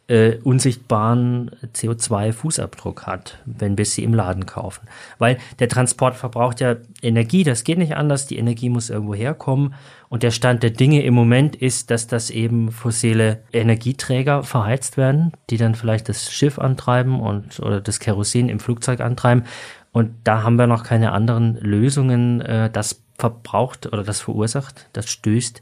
äh, 0.08 0.36
unsichtbaren 0.42 1.50
CO2-Fußabdruck 1.74 3.02
hat, 3.02 3.38
wenn 3.44 3.76
wir 3.76 3.84
sie 3.84 4.04
im 4.04 4.14
Laden 4.14 4.46
kaufen. 4.46 4.88
Weil 5.18 5.38
der 5.58 5.68
Transport 5.68 6.16
verbraucht 6.16 6.60
ja 6.60 6.76
Energie, 7.02 7.44
das 7.44 7.62
geht 7.62 7.78
nicht 7.78 7.94
anders, 7.94 8.26
die 8.26 8.38
Energie 8.38 8.70
muss 8.70 8.90
irgendwo 8.90 9.14
herkommen 9.14 9.74
und 10.08 10.22
der 10.22 10.30
Stand 10.30 10.62
der 10.62 10.70
Dinge 10.70 11.02
im 11.02 11.12
Moment 11.12 11.56
ist, 11.56 11.90
dass 11.90 12.06
das 12.06 12.30
eben 12.30 12.72
fossile 12.72 13.42
Energieträger 13.52 14.42
verheizt 14.42 14.96
werden, 14.96 15.32
die 15.50 15.58
dann 15.58 15.74
vielleicht 15.74 16.08
das 16.08 16.32
Schiff 16.32 16.58
antreiben 16.58 17.20
und 17.20 17.60
oder 17.60 17.80
das 17.80 18.00
Kerosin 18.00 18.48
im 18.48 18.60
Flugzeug 18.60 19.00
antreiben 19.00 19.44
und 19.92 20.14
da 20.24 20.42
haben 20.42 20.56
wir 20.56 20.66
noch 20.66 20.84
keine 20.84 21.12
anderen 21.12 21.56
Lösungen, 21.56 22.40
äh, 22.40 22.70
das 22.70 23.02
verbraucht 23.18 23.86
oder 23.86 24.04
das 24.04 24.20
verursacht, 24.20 24.88
das 24.92 25.10
stößt 25.10 25.60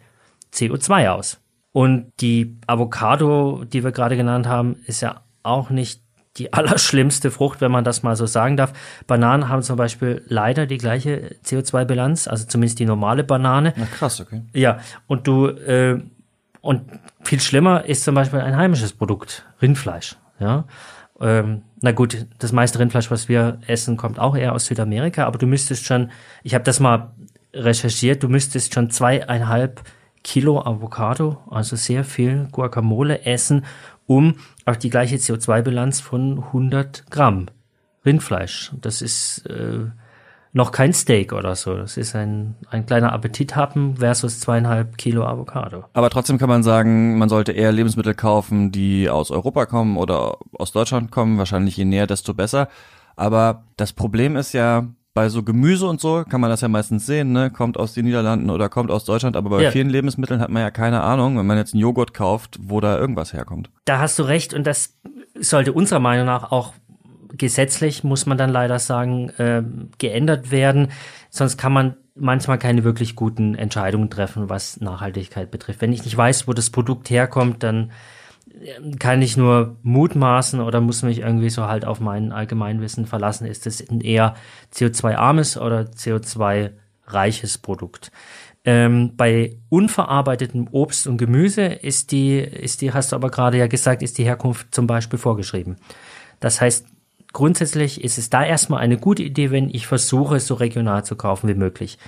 CO2 0.52 1.08
aus. 1.08 1.40
Und 1.76 2.10
die 2.20 2.56
Avocado, 2.66 3.62
die 3.70 3.84
wir 3.84 3.92
gerade 3.92 4.16
genannt 4.16 4.46
haben, 4.46 4.76
ist 4.86 5.02
ja 5.02 5.20
auch 5.42 5.68
nicht 5.68 6.00
die 6.38 6.50
allerschlimmste 6.54 7.30
Frucht, 7.30 7.60
wenn 7.60 7.70
man 7.70 7.84
das 7.84 8.02
mal 8.02 8.16
so 8.16 8.24
sagen 8.24 8.56
darf. 8.56 8.72
Bananen 9.06 9.50
haben 9.50 9.60
zum 9.60 9.76
Beispiel 9.76 10.22
leider 10.26 10.64
die 10.64 10.78
gleiche 10.78 11.36
CO2-Bilanz, 11.44 12.28
also 12.28 12.46
zumindest 12.46 12.78
die 12.78 12.86
normale 12.86 13.24
Banane. 13.24 13.74
Na 13.76 13.84
krass, 13.84 14.22
okay. 14.22 14.40
Ja, 14.54 14.78
und 15.06 15.26
du, 15.26 15.48
äh, 15.48 16.00
und 16.62 16.80
viel 17.22 17.40
schlimmer 17.40 17.84
ist 17.84 18.04
zum 18.04 18.14
Beispiel 18.14 18.40
ein 18.40 18.56
heimisches 18.56 18.94
Produkt, 18.94 19.44
Rindfleisch. 19.60 20.16
Ja, 20.40 20.64
ähm, 21.20 21.60
na 21.82 21.92
gut, 21.92 22.26
das 22.38 22.52
meiste 22.52 22.78
Rindfleisch, 22.78 23.10
was 23.10 23.28
wir 23.28 23.58
essen, 23.66 23.98
kommt 23.98 24.18
auch 24.18 24.34
eher 24.34 24.54
aus 24.54 24.64
Südamerika, 24.64 25.26
aber 25.26 25.36
du 25.36 25.46
müsstest 25.46 25.84
schon, 25.84 26.10
ich 26.42 26.54
habe 26.54 26.64
das 26.64 26.80
mal 26.80 27.10
recherchiert, 27.52 28.22
du 28.22 28.30
müsstest 28.30 28.72
schon 28.72 28.88
zweieinhalb 28.88 29.82
Kilo 30.26 30.60
Avocado, 30.60 31.38
also 31.48 31.76
sehr 31.76 32.02
viel 32.02 32.48
Guacamole 32.50 33.24
essen, 33.24 33.64
um 34.06 34.34
auch 34.64 34.74
die 34.74 34.90
gleiche 34.90 35.16
CO2-Bilanz 35.16 36.00
von 36.00 36.42
100 36.46 37.08
Gramm 37.12 37.46
Rindfleisch. 38.04 38.72
Das 38.80 39.02
ist 39.02 39.46
äh, 39.46 39.86
noch 40.52 40.72
kein 40.72 40.92
Steak 40.92 41.32
oder 41.32 41.54
so. 41.54 41.76
Das 41.76 41.96
ist 41.96 42.16
ein, 42.16 42.56
ein 42.70 42.86
kleiner 42.86 43.12
Appetithappen 43.12 43.98
versus 43.98 44.40
zweieinhalb 44.40 44.98
Kilo 44.98 45.24
Avocado. 45.24 45.84
Aber 45.92 46.10
trotzdem 46.10 46.38
kann 46.38 46.48
man 46.48 46.64
sagen, 46.64 47.18
man 47.18 47.28
sollte 47.28 47.52
eher 47.52 47.70
Lebensmittel 47.70 48.14
kaufen, 48.14 48.72
die 48.72 49.08
aus 49.08 49.30
Europa 49.30 49.66
kommen 49.66 49.96
oder 49.96 50.38
aus 50.58 50.72
Deutschland 50.72 51.12
kommen. 51.12 51.38
Wahrscheinlich 51.38 51.76
je 51.76 51.84
näher, 51.84 52.08
desto 52.08 52.34
besser. 52.34 52.68
Aber 53.14 53.62
das 53.76 53.92
Problem 53.92 54.34
ist 54.34 54.54
ja, 54.54 54.88
bei 55.16 55.30
so 55.30 55.42
Gemüse 55.42 55.86
und 55.86 55.98
so 55.98 56.24
kann 56.28 56.42
man 56.42 56.50
das 56.50 56.60
ja 56.60 56.68
meistens 56.68 57.06
sehen, 57.06 57.32
ne? 57.32 57.50
Kommt 57.50 57.78
aus 57.78 57.94
den 57.94 58.04
Niederlanden 58.04 58.50
oder 58.50 58.68
kommt 58.68 58.90
aus 58.90 59.06
Deutschland, 59.06 59.34
aber 59.34 59.48
bei 59.48 59.62
ja. 59.62 59.70
vielen 59.70 59.88
Lebensmitteln 59.88 60.40
hat 60.40 60.50
man 60.50 60.60
ja 60.60 60.70
keine 60.70 61.00
Ahnung, 61.00 61.38
wenn 61.38 61.46
man 61.46 61.56
jetzt 61.56 61.72
einen 61.72 61.80
Joghurt 61.80 62.12
kauft, 62.12 62.58
wo 62.60 62.80
da 62.80 62.98
irgendwas 62.98 63.32
herkommt. 63.32 63.70
Da 63.86 63.98
hast 63.98 64.18
du 64.18 64.24
recht 64.24 64.52
und 64.52 64.66
das 64.66 64.94
sollte 65.40 65.72
unserer 65.72 66.00
Meinung 66.00 66.26
nach 66.26 66.52
auch 66.52 66.74
gesetzlich, 67.32 68.04
muss 68.04 68.26
man 68.26 68.36
dann 68.36 68.50
leider 68.50 68.78
sagen, 68.78 69.30
äh, 69.38 69.62
geändert 69.96 70.50
werden. 70.50 70.88
Sonst 71.30 71.56
kann 71.56 71.72
man 71.72 71.96
manchmal 72.14 72.58
keine 72.58 72.84
wirklich 72.84 73.16
guten 73.16 73.54
Entscheidungen 73.54 74.10
treffen, 74.10 74.50
was 74.50 74.82
Nachhaltigkeit 74.82 75.50
betrifft. 75.50 75.80
Wenn 75.80 75.94
ich 75.94 76.04
nicht 76.04 76.16
weiß, 76.16 76.46
wo 76.46 76.52
das 76.52 76.68
Produkt 76.68 77.08
herkommt, 77.08 77.62
dann 77.62 77.90
kann 78.98 79.22
ich 79.22 79.36
nur 79.36 79.76
mutmaßen 79.82 80.60
oder 80.60 80.80
muss 80.80 81.02
mich 81.02 81.20
irgendwie 81.20 81.50
so 81.50 81.66
halt 81.66 81.84
auf 81.84 82.00
mein 82.00 82.32
Allgemeinwissen 82.32 83.06
verlassen, 83.06 83.46
ist 83.46 83.66
es 83.66 83.86
ein 83.88 84.00
eher 84.00 84.34
CO2-armes 84.74 85.58
oder 85.58 85.82
CO2-reiches 85.82 87.58
Produkt. 87.58 88.10
Ähm, 88.64 89.12
bei 89.16 89.58
unverarbeitetem 89.68 90.68
Obst 90.72 91.06
und 91.06 91.18
Gemüse 91.18 91.62
ist 91.64 92.10
die, 92.10 92.38
ist 92.38 92.80
die, 92.80 92.92
hast 92.92 93.12
du 93.12 93.16
aber 93.16 93.30
gerade 93.30 93.58
ja 93.58 93.66
gesagt, 93.66 94.02
ist 94.02 94.18
die 94.18 94.24
Herkunft 94.24 94.74
zum 94.74 94.86
Beispiel 94.86 95.18
vorgeschrieben. 95.18 95.76
Das 96.40 96.60
heißt, 96.60 96.86
grundsätzlich 97.32 98.02
ist 98.02 98.18
es 98.18 98.30
da 98.30 98.44
erstmal 98.44 98.80
eine 98.80 98.96
gute 98.96 99.22
Idee, 99.22 99.50
wenn 99.50 99.70
ich 99.70 99.86
versuche, 99.86 100.40
so 100.40 100.54
regional 100.54 101.04
zu 101.04 101.14
kaufen 101.14 101.48
wie 101.48 101.54
möglich. 101.54 101.98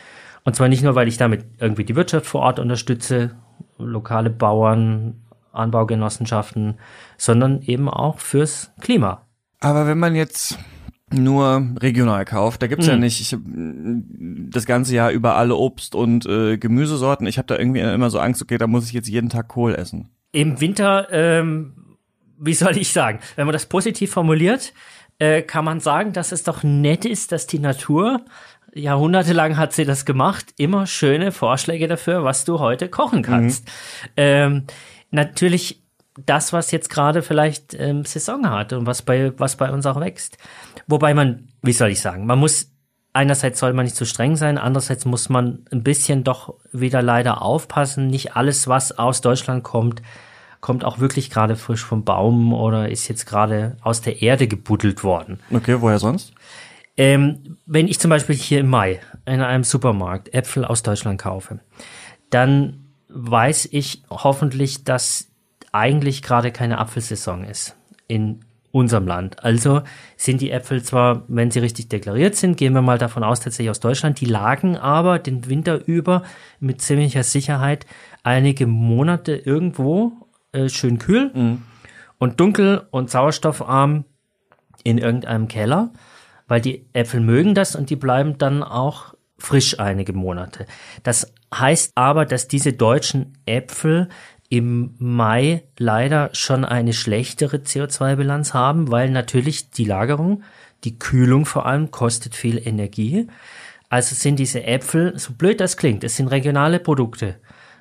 Und 0.45 0.57
zwar 0.57 0.69
nicht 0.69 0.83
nur, 0.83 0.95
weil 0.95 1.09
ich 1.09 1.19
damit 1.19 1.45
irgendwie 1.61 1.85
die 1.85 1.95
Wirtschaft 1.95 2.27
vor 2.27 2.41
Ort 2.41 2.59
unterstütze, 2.59 3.37
lokale 3.79 4.31
Bauern, 4.31 5.15
Anbaugenossenschaften, 5.53 6.79
sondern 7.17 7.63
eben 7.63 7.89
auch 7.89 8.19
fürs 8.19 8.71
Klima. 8.81 9.23
Aber 9.61 9.87
wenn 9.87 9.99
man 9.99 10.15
jetzt 10.15 10.59
nur 11.11 11.67
regional 11.81 12.25
kauft. 12.25 12.63
Da 12.63 12.67
gibt's 12.67 12.87
Hm. 12.87 12.93
ja 12.95 12.99
nicht 12.99 13.21
ich, 13.21 13.37
das 14.51 14.67
ganze 14.67 14.95
Jahr 14.95 15.11
über 15.11 15.37
alle 15.37 15.55
Obst- 15.55 15.95
und 15.95 16.27
äh, 16.27 16.59
Gemüsesorten. 16.59 17.27
Ich 17.27 17.39
habe 17.39 17.47
da 17.47 17.59
irgendwie 17.59 17.81
immer 17.81 18.11
so 18.11 18.19
Angst, 18.21 18.43
okay, 18.43 18.59
da 18.59 18.67
muss 18.67 18.87
ich 18.87 18.93
jetzt 18.93 19.09
jeden 19.09 19.31
Tag 19.31 19.49
Kohl 19.49 19.75
essen. 19.75 20.11
Im 20.33 20.61
Winter, 20.61 21.09
ähm, 21.11 21.97
wie 22.39 22.55
soll 22.55 22.77
ich 22.77 22.93
sagen, 22.93 23.21
wenn 23.37 23.47
man 23.47 23.55
das 23.55 23.67
positiv 23.67 24.11
formuliert, 24.11 24.75
äh, 25.19 25.43
kann 25.43 25.65
man 25.65 25.81
sagen, 25.81 26.13
dass 26.13 26.33
es 26.33 26.43
doch 26.43 26.63
nett 26.63 27.05
ist, 27.05 27.33
dass 27.33 27.47
die 27.47 27.59
Natur, 27.59 28.21
jahrhundertelang 28.75 29.57
hat 29.57 29.73
sie 29.73 29.87
das 29.87 30.05
gemacht, 30.05 30.53
immer 30.59 30.87
schöne 30.87 31.33
Vorschläge 31.33 31.89
dafür, 31.89 32.23
was 32.23 32.45
du 32.45 32.61
heute 32.61 32.89
kochen 32.89 33.23
kannst. 33.23 33.67
Ähm, 34.17 34.65
natürlich 35.11 35.83
das, 36.27 36.53
was 36.53 36.71
jetzt 36.71 36.91
gerade 36.91 37.23
vielleicht 37.23 37.75
ähm, 37.75 38.05
Saison 38.05 38.51
hat 38.51 38.73
und 38.73 38.87
was 38.87 39.03
bei, 39.03 39.33
was 39.39 39.57
bei 39.57 39.71
uns 39.71 39.87
auch 39.87 40.01
wächst. 40.01 40.39
Wobei 40.87 41.15
man, 41.15 41.49
wie 41.63 41.73
soll 41.73 41.91
ich 41.91 42.01
sagen, 42.01 42.27
man 42.27 42.39
muss 42.39 42.73
einerseits 43.13 43.59
soll 43.59 43.73
man 43.73 43.85
nicht 43.85 43.97
zu 43.97 44.05
streng 44.05 44.37
sein, 44.37 44.59
andererseits 44.59 45.05
muss 45.05 45.29
man 45.29 45.65
ein 45.73 45.83
bisschen 45.83 46.25
doch 46.25 46.55
wieder 46.73 47.03
leider 47.03 47.43
aufpassen. 47.43 48.09
Nicht 48.09 48.37
alles, 48.37 48.69
was 48.69 48.99
aus 48.99 49.21
Deutschland 49.21 49.65
kommt, 49.65 50.03
kommt 50.61 50.85
auch 50.85 50.99
wirklich 50.99 51.31
gerade 51.31 51.57
frisch 51.57 51.85
vom 51.85 52.05
Baum 52.05 52.53
oder 52.53 52.89
ist 52.89 53.09
jetzt 53.09 53.27
gerade 53.27 53.77
aus 53.81 54.01
der 54.01 54.23
Erde 54.23 54.49
gebuddelt 54.49 55.05
worden. 55.05 55.41
Okay, 55.53 55.81
woher 55.81 55.99
sonst? 55.99 56.33
Ähm, 56.97 57.59
wenn 57.65 57.87
ich 57.87 58.01
zum 58.01 58.11
Beispiel 58.11 58.35
hier 58.35 58.61
im 58.61 58.69
Mai 58.69 59.01
in 59.25 59.41
einem 59.41 59.65
Supermarkt 59.65 60.35
Äpfel 60.35 60.65
aus 60.65 60.83
Deutschland 60.83 61.21
kaufe, 61.21 61.61
dann 62.31 62.88
weiß 63.09 63.69
ich 63.73 64.03
hoffentlich, 64.11 64.85
dass 64.85 65.29
eigentlich 65.73 66.23
gerade 66.23 66.53
keine 66.53 66.79
Apfelsaison 66.79 67.45
ist 67.45 67.77
in 68.07 68.41
unserem 68.71 69.07
Land. 69.07 69.43
Also 69.43 69.83
sind 70.17 70.41
die 70.41 70.51
Äpfel 70.51 70.83
zwar, 70.83 71.25
wenn 71.29 71.51
sie 71.51 71.59
richtig 71.59 71.89
deklariert 71.89 72.37
sind, 72.37 72.57
gehen 72.57 72.75
wir 72.75 72.83
mal 72.83 72.99
davon 72.99 73.25
aus, 73.25 73.41
tatsächlich 73.41 73.71
aus 73.71 73.81
Deutschland, 73.81 74.21
die 74.21 74.27
lagen 74.27 74.77
aber 74.77 75.19
den 75.19 75.49
Winter 75.49 75.87
über 75.87 76.23
mit 76.61 76.83
ziemlicher 76.83 77.23
Sicherheit 77.23 77.87
einige 78.23 78.67
Monate 78.67 79.37
irgendwo 79.37 80.13
äh, 80.53 80.69
schön 80.69 80.99
kühl 80.99 81.31
und 82.19 82.41
dunkel 82.41 82.87
und 82.91 83.11
sauerstoffarm 83.11 84.05
in 84.85 84.99
irgendeinem 84.99 85.49
Keller, 85.49 85.91
weil 86.47 86.61
die 86.61 86.87
Äpfel 86.93 87.21
mögen 87.21 87.55
das 87.55 87.75
und 87.75 87.91
die 87.91 87.97
bleiben 87.97 88.39
dann 88.39 88.63
auch 88.63 89.15
frisch 89.39 89.79
einige 89.79 90.13
Monate. 90.13 90.67
Das 91.03 91.33
heißt 91.55 91.93
aber, 91.95 92.27
dass 92.27 92.49
diese 92.49 92.73
deutschen 92.73 93.39
Äpfel 93.47 94.09
im 94.51 94.95
Mai 94.99 95.65
leider 95.79 96.31
schon 96.33 96.65
eine 96.65 96.93
schlechtere 96.93 97.59
CO2-Bilanz 97.59 98.55
haben, 98.55 98.91
weil 98.91 99.11
natürlich 99.11 99.71
die 99.71 99.85
Lagerung, 99.85 100.43
die 100.85 100.99
Kühlung 100.99 101.45
vor 101.45 101.67
allem 101.67 101.91
kostet 101.91 102.35
viel 102.35 102.67
Energie. 102.67 103.29
Also 103.91 104.15
sind 104.15 104.39
diese 104.39 104.65
Äpfel, 104.65 105.19
so 105.19 105.33
blöd 105.33 105.61
das 105.61 105.77
klingt, 105.77 106.05
es 106.05 106.17
sind 106.17 106.29
regionale 106.29 106.79
Produkte, 106.79 107.37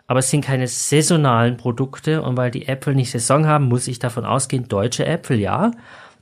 aber 0.08 0.20
es 0.20 0.30
sind 0.30 0.44
keine 0.44 0.68
saisonalen 0.68 1.58
Produkte 1.58 2.22
und 2.22 2.38
weil 2.38 2.52
die 2.52 2.68
Äpfel 2.68 2.96
nicht 2.96 3.12
Saison 3.12 3.46
haben, 3.46 3.66
muss 3.66 3.88
ich 3.88 4.00
davon 4.00 4.26
ausgehen, 4.26 4.68
deutsche 4.68 5.06
Äpfel 5.06 5.40
ja, 5.40 5.72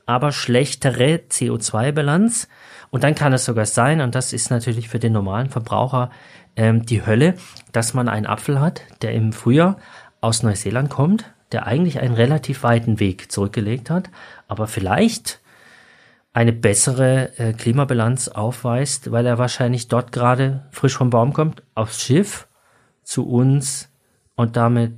aber 0.05 0.31
schlechtere 0.31 1.21
CO2-Bilanz. 1.29 2.47
Und 2.95 3.03
dann 3.03 3.13
kann 3.13 3.33
es 3.33 3.43
sogar 3.43 3.65
sein, 3.65 3.99
und 3.99 4.15
das 4.15 4.31
ist 4.31 4.49
natürlich 4.49 4.87
für 4.87 4.99
den 4.99 5.11
normalen 5.11 5.49
Verbraucher 5.49 6.11
ähm, 6.55 6.85
die 6.85 7.05
Hölle, 7.05 7.35
dass 7.73 7.93
man 7.93 8.07
einen 8.07 8.25
Apfel 8.25 8.61
hat, 8.61 8.83
der 9.01 9.11
im 9.11 9.33
Frühjahr 9.33 9.75
aus 10.21 10.43
Neuseeland 10.43 10.89
kommt, 10.89 11.25
der 11.51 11.67
eigentlich 11.67 11.99
einen 11.99 12.13
relativ 12.13 12.63
weiten 12.63 13.01
Weg 13.01 13.33
zurückgelegt 13.33 13.89
hat, 13.89 14.09
aber 14.47 14.67
vielleicht 14.67 15.41
eine 16.31 16.53
bessere 16.53 17.37
äh, 17.37 17.51
Klimabilanz 17.51 18.29
aufweist, 18.29 19.11
weil 19.11 19.25
er 19.25 19.37
wahrscheinlich 19.39 19.89
dort 19.89 20.13
gerade 20.13 20.65
frisch 20.71 20.95
vom 20.95 21.09
Baum 21.09 21.33
kommt, 21.33 21.63
aufs 21.73 22.01
Schiff 22.01 22.47
zu 23.03 23.27
uns 23.27 23.89
und 24.37 24.55
damit 24.55 24.93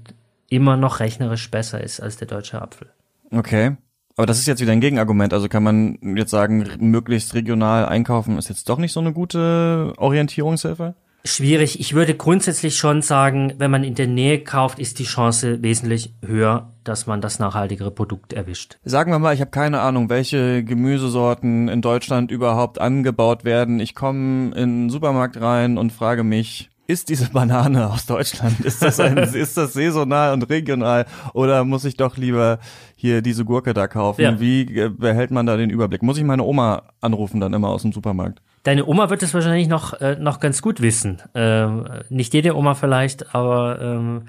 immer 0.49 0.77
noch 0.77 0.99
rechnerisch 0.99 1.49
besser 1.49 1.81
ist 1.81 1.99
als 1.99 2.17
der 2.17 2.27
deutsche 2.27 2.61
Apfel. 2.61 2.91
Okay. 3.31 3.75
Aber 4.17 4.25
das 4.25 4.39
ist 4.39 4.47
jetzt 4.47 4.61
wieder 4.61 4.71
ein 4.71 4.81
Gegenargument. 4.81 5.31
Also 5.31 5.47
kann 5.47 5.63
man 5.63 5.99
jetzt 6.17 6.31
sagen, 6.31 6.67
möglichst 6.79 7.35
regional 7.35 7.85
einkaufen 7.85 8.37
ist 8.39 8.49
jetzt 8.49 8.67
doch 8.67 8.79
nicht 8.79 8.91
so 8.91 8.99
eine 8.99 9.13
gute 9.13 9.93
Orientierungshilfe? 9.97 10.95
Schwierig. 11.23 11.79
Ich 11.79 11.93
würde 11.93 12.15
grundsätzlich 12.15 12.77
schon 12.77 13.01
sagen, 13.01 13.53
wenn 13.57 13.69
man 13.69 13.83
in 13.83 13.93
der 13.95 14.07
Nähe 14.07 14.39
kauft, 14.39 14.79
ist 14.79 14.97
die 14.97 15.03
Chance 15.03 15.61
wesentlich 15.61 16.15
höher, 16.25 16.73
dass 16.83 17.05
man 17.05 17.21
das 17.21 17.37
nachhaltigere 17.37 17.91
Produkt 17.91 18.33
erwischt. 18.33 18.77
Sagen 18.83 19.11
wir 19.11 19.19
mal, 19.19 19.35
ich 19.35 19.41
habe 19.41 19.51
keine 19.51 19.81
Ahnung, 19.81 20.09
welche 20.09 20.63
Gemüsesorten 20.63 21.67
in 21.67 21.81
Deutschland 21.81 22.31
überhaupt 22.31 22.79
angebaut 22.79 23.45
werden. 23.45 23.79
Ich 23.79 23.93
komme 23.93 24.55
in 24.55 24.85
den 24.85 24.89
Supermarkt 24.89 25.39
rein 25.39 25.77
und 25.77 25.91
frage 25.91 26.23
mich, 26.23 26.69
ist 26.87 27.09
diese 27.09 27.29
Banane 27.29 27.89
aus 27.89 28.05
Deutschland? 28.05 28.61
Ist 28.61 28.81
das, 28.81 28.99
ein, 28.99 29.17
ist 29.17 29.57
das 29.57 29.73
saisonal 29.73 30.33
und 30.33 30.49
regional? 30.49 31.05
Oder 31.33 31.63
muss 31.65 31.85
ich 31.85 31.97
doch 31.97 32.17
lieber 32.17 32.59
hier 32.95 33.21
diese 33.21 33.45
Gurke 33.45 33.73
da 33.73 33.87
kaufen? 33.87 34.21
Ja. 34.21 34.39
Wie 34.39 34.61
äh, 34.61 34.89
behält 34.89 35.31
man 35.31 35.45
da 35.45 35.57
den 35.57 35.69
Überblick? 35.69 36.01
Muss 36.01 36.17
ich 36.17 36.23
meine 36.23 36.43
Oma 36.43 36.83
anrufen 37.01 37.39
dann 37.41 37.53
immer 37.53 37.69
aus 37.69 37.81
dem 37.81 37.91
Supermarkt? 37.91 38.41
Deine 38.63 38.85
Oma 38.85 39.09
wird 39.09 39.21
es 39.21 39.33
wahrscheinlich 39.33 39.67
noch, 39.67 39.93
äh, 40.01 40.15
noch 40.19 40.39
ganz 40.39 40.61
gut 40.61 40.81
wissen. 40.81 41.21
Ähm, 41.35 41.87
nicht 42.09 42.33
jede 42.33 42.55
Oma 42.55 42.73
vielleicht, 42.73 43.35
aber 43.35 43.79
ähm, 43.81 44.23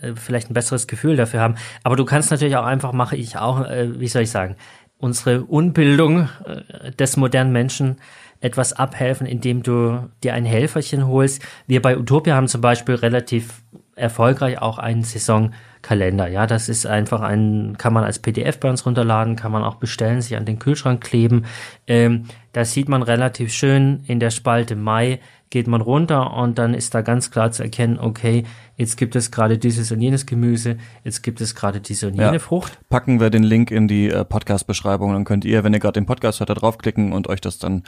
äh, 0.00 0.14
vielleicht 0.14 0.50
ein 0.50 0.54
besseres 0.54 0.86
Gefühl 0.86 1.16
dafür 1.16 1.40
haben. 1.40 1.56
Aber 1.84 1.96
du 1.96 2.04
kannst 2.04 2.30
natürlich 2.30 2.56
auch 2.56 2.66
einfach, 2.66 2.92
mache 2.92 3.16
ich 3.16 3.36
auch, 3.36 3.66
äh, 3.66 4.00
wie 4.00 4.08
soll 4.08 4.22
ich 4.22 4.30
sagen, 4.30 4.56
unsere 4.98 5.44
Unbildung 5.44 6.28
äh, 6.44 6.90
des 6.92 7.16
modernen 7.16 7.52
Menschen 7.52 7.96
etwas 8.40 8.72
abhelfen, 8.72 9.26
indem 9.26 9.62
du 9.62 10.08
dir 10.22 10.34
ein 10.34 10.44
Helferchen 10.44 11.06
holst. 11.06 11.42
Wir 11.66 11.82
bei 11.82 11.98
Utopia 11.98 12.34
haben 12.34 12.48
zum 12.48 12.60
Beispiel 12.60 12.94
relativ 12.96 13.62
erfolgreich 13.96 14.62
auch 14.62 14.78
einen 14.78 15.02
Saisonkalender. 15.02 16.28
Ja, 16.28 16.46
das 16.46 16.68
ist 16.68 16.86
einfach 16.86 17.20
ein, 17.20 17.76
kann 17.78 17.92
man 17.92 18.04
als 18.04 18.20
PDF 18.20 18.60
bei 18.60 18.70
uns 18.70 18.86
runterladen, 18.86 19.36
kann 19.36 19.52
man 19.52 19.64
auch 19.64 19.76
bestellen, 19.76 20.20
sich 20.22 20.36
an 20.36 20.44
den 20.44 20.58
Kühlschrank 20.58 21.02
kleben. 21.02 21.44
Ähm, 21.86 22.24
da 22.52 22.64
sieht 22.64 22.88
man 22.88 23.02
relativ 23.02 23.52
schön 23.52 24.04
in 24.06 24.20
der 24.20 24.30
Spalte 24.30 24.76
Mai 24.76 25.18
geht 25.50 25.66
man 25.66 25.80
runter 25.80 26.34
und 26.34 26.58
dann 26.58 26.74
ist 26.74 26.94
da 26.94 27.00
ganz 27.00 27.30
klar 27.30 27.50
zu 27.52 27.62
erkennen, 27.62 27.98
okay, 27.98 28.44
jetzt 28.76 28.96
gibt 28.96 29.16
es 29.16 29.30
gerade 29.30 29.58
dieses 29.58 29.90
und 29.90 30.00
jenes 30.00 30.26
Gemüse, 30.26 30.76
jetzt 31.04 31.22
gibt 31.22 31.40
es 31.40 31.54
gerade 31.54 31.80
diese 31.80 32.08
und 32.08 32.14
jene 32.14 32.34
Ja. 32.34 32.38
Frucht. 32.38 32.78
Packen 32.90 33.20
wir 33.20 33.30
den 33.30 33.42
Link 33.42 33.70
in 33.70 33.88
die 33.88 34.10
äh, 34.10 34.24
Podcast-Beschreibung, 34.24 35.12
dann 35.12 35.24
könnt 35.24 35.44
ihr, 35.44 35.64
wenn 35.64 35.72
ihr 35.72 35.80
gerade 35.80 35.98
den 36.00 36.06
Podcast 36.06 36.40
hört, 36.40 36.50
da 36.50 36.54
draufklicken 36.54 37.12
und 37.12 37.28
euch 37.28 37.40
das 37.40 37.58
dann 37.58 37.82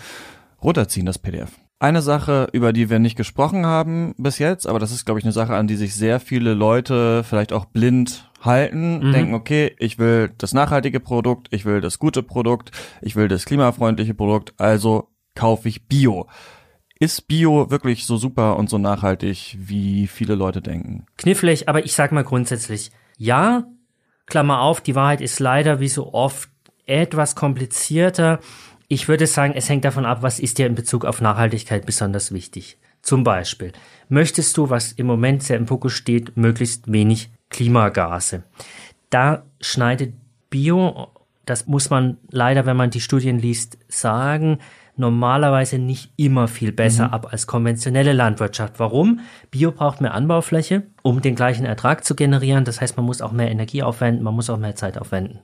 runterziehen, 0.63 1.07
das 1.07 1.19
PDF. 1.19 1.51
Eine 1.79 2.03
Sache, 2.03 2.49
über 2.53 2.73
die 2.73 2.91
wir 2.91 2.99
nicht 2.99 3.17
gesprochen 3.17 3.65
haben 3.65 4.15
bis 4.19 4.39
jetzt, 4.39 4.67
aber 4.67 4.79
das 4.79 4.93
ist, 4.93 5.07
glaube 5.07 5.19
ich, 5.19 5.25
eine 5.25 5.33
Sache, 5.33 5.55
an 5.55 5.67
die 5.67 5.77
sich 5.77 5.95
sehr 5.95 6.21
viele 6.21 6.53
Leute 6.53 7.25
vielleicht 7.25 7.53
auch 7.53 7.65
blind 7.65 8.31
halten, 8.43 9.13
denken, 9.13 9.35
okay, 9.35 9.75
ich 9.79 9.99
will 9.99 10.31
das 10.39 10.53
nachhaltige 10.55 11.01
Produkt, 11.01 11.49
ich 11.51 11.65
will 11.65 11.81
das 11.81 11.99
gute 11.99 12.23
Produkt, 12.23 12.71
ich 13.01 13.17
will 13.17 13.29
das 13.29 13.45
klimafreundliche 13.45 14.15
Produkt, 14.15 14.55
also 14.59 15.09
kaufe 15.35 15.69
ich 15.69 15.87
Bio. 15.87 16.27
Ist 16.99 17.29
Bio 17.29 17.71
wirklich 17.71 18.07
so 18.07 18.19
super 18.19 18.57
und 18.57 18.69
so 18.69 18.77
nachhaltig, 18.77 19.57
wie 19.59 20.07
viele 20.07 20.35
Leute 20.35 20.61
denken? 20.61 21.07
Knifflig, 21.17 21.69
aber 21.69 21.85
ich 21.85 21.95
sag 21.95 22.13
mal 22.13 22.25
grundsätzlich, 22.25 22.91
ja, 23.17 23.65
Klammer 24.27 24.61
auf, 24.61 24.81
die 24.81 24.95
Wahrheit 24.95 25.23
ist 25.23 25.41
leider 25.41 25.81
wie 25.81 25.89
so 25.89 26.13
oft 26.13 26.51
etwas 26.87 27.35
komplizierter. 27.35 28.41
Ich 28.93 29.07
würde 29.07 29.29
sagen, 29.29 29.53
es 29.55 29.69
hängt 29.69 29.85
davon 29.85 30.05
ab, 30.05 30.23
was 30.23 30.41
ist 30.41 30.59
dir 30.59 30.67
in 30.67 30.75
Bezug 30.75 31.05
auf 31.05 31.21
Nachhaltigkeit 31.21 31.87
besonders 31.87 32.33
wichtig. 32.33 32.77
Zum 33.03 33.23
Beispiel, 33.23 33.71
möchtest 34.09 34.57
du, 34.57 34.69
was 34.69 34.91
im 34.91 35.07
Moment 35.07 35.45
sehr 35.45 35.59
im 35.59 35.69
Fokus 35.69 35.93
steht, 35.93 36.37
möglichst 36.37 36.91
wenig 36.91 37.31
Klimagase. 37.51 38.43
Da 39.09 39.45
schneidet 39.61 40.15
Bio, 40.51 41.07
das 41.47 41.69
muss 41.69 41.89
man 41.91 42.17
leider, 42.33 42.67
wenn 42.67 42.77
man 42.77 42.91
die 42.91 43.01
Studien 43.01 43.39
liest, 43.39 43.79
sagen, 43.87 44.59
normalerweise 44.97 45.79
nicht 45.79 46.11
immer 46.17 46.49
viel 46.49 46.73
besser 46.73 47.13
ab 47.13 47.29
als 47.31 47.47
konventionelle 47.47 48.13
Landwirtschaft. 48.13 48.81
Warum? 48.81 49.21
Bio 49.53 49.71
braucht 49.71 50.01
mehr 50.01 50.15
Anbaufläche, 50.15 50.83
um 51.03 51.23
den 51.23 51.37
gleichen 51.37 51.65
Ertrag 51.65 52.05
zu 52.05 52.17
generieren. 52.17 52.65
Das 52.65 52.81
heißt, 52.81 52.97
man 52.97 53.07
muss 53.07 53.23
auch 53.23 53.31
mehr 53.31 53.53
Energie 53.53 53.85
aufwenden, 53.85 54.25
man 54.25 54.35
muss 54.35 54.51
auch 54.51 54.59
mehr 54.59 54.75
Zeit 54.75 54.99
aufwenden. 54.99 55.39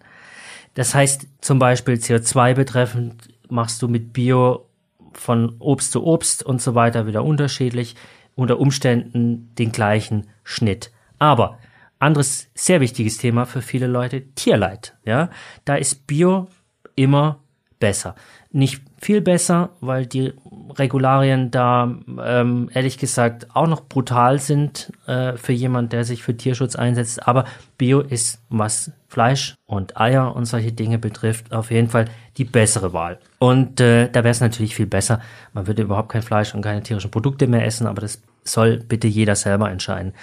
Das 0.76 0.94
heißt, 0.94 1.26
zum 1.40 1.58
Beispiel 1.58 1.94
CO2 1.94 2.52
betreffend 2.52 3.28
machst 3.48 3.82
du 3.82 3.88
mit 3.88 4.12
Bio 4.12 4.66
von 5.12 5.56
Obst 5.58 5.92
zu 5.92 6.04
Obst 6.04 6.42
und 6.42 6.60
so 6.60 6.74
weiter 6.74 7.06
wieder 7.06 7.24
unterschiedlich, 7.24 7.96
unter 8.34 8.60
Umständen 8.60 9.54
den 9.56 9.72
gleichen 9.72 10.26
Schnitt. 10.44 10.92
Aber 11.18 11.58
anderes 11.98 12.48
sehr 12.54 12.80
wichtiges 12.80 13.16
Thema 13.18 13.46
für 13.46 13.62
viele 13.62 13.86
Leute, 13.86 14.26
Tierleid. 14.34 14.96
Ja, 15.04 15.30
da 15.64 15.76
ist 15.76 16.06
Bio 16.06 16.48
immer 16.94 17.40
besser. 17.78 18.14
Nicht 18.52 18.82
viel 19.00 19.20
besser, 19.20 19.70
weil 19.80 20.06
die 20.06 20.32
Regularien 20.78 21.50
da 21.50 21.94
ähm, 22.24 22.70
ehrlich 22.72 22.98
gesagt 22.98 23.54
auch 23.54 23.66
noch 23.66 23.84
brutal 23.86 24.38
sind 24.38 24.92
äh, 25.06 25.36
für 25.36 25.52
jemand, 25.52 25.92
der 25.92 26.04
sich 26.04 26.22
für 26.22 26.36
Tierschutz 26.36 26.76
einsetzt. 26.76 27.26
Aber 27.26 27.44
Bio 27.76 28.00
ist, 28.00 28.40
was 28.48 28.92
Fleisch 29.08 29.54
und 29.66 29.98
Eier 29.98 30.34
und 30.34 30.46
solche 30.46 30.72
Dinge 30.72 30.98
betrifft, 30.98 31.52
auf 31.52 31.70
jeden 31.70 31.88
Fall 31.88 32.06
die 32.38 32.44
bessere 32.44 32.92
Wahl. 32.92 33.18
Und 33.38 33.80
äh, 33.80 34.08
da 34.10 34.24
wäre 34.24 34.32
es 34.32 34.40
natürlich 34.40 34.74
viel 34.74 34.86
besser. 34.86 35.20
Man 35.52 35.66
würde 35.66 35.82
überhaupt 35.82 36.10
kein 36.10 36.22
Fleisch 36.22 36.54
und 36.54 36.62
keine 36.62 36.82
tierischen 36.82 37.10
Produkte 37.10 37.46
mehr 37.46 37.64
essen, 37.64 37.86
aber 37.86 38.00
das 38.00 38.22
soll 38.44 38.78
bitte 38.78 39.06
jeder 39.06 39.36
selber 39.36 39.70
entscheiden. 39.70 40.14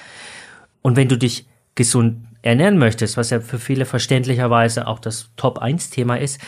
Und 0.82 0.96
wenn 0.96 1.08
du 1.08 1.18
dich 1.18 1.48
gesund 1.76 2.26
ernähren 2.42 2.78
möchtest, 2.78 3.18
was 3.18 3.30
ja 3.30 3.40
für 3.40 3.58
viele 3.58 3.86
verständlicherweise 3.86 4.88
auch 4.88 5.00
das 5.00 5.30
Top-1-Thema 5.38 6.16
ist, 6.16 6.40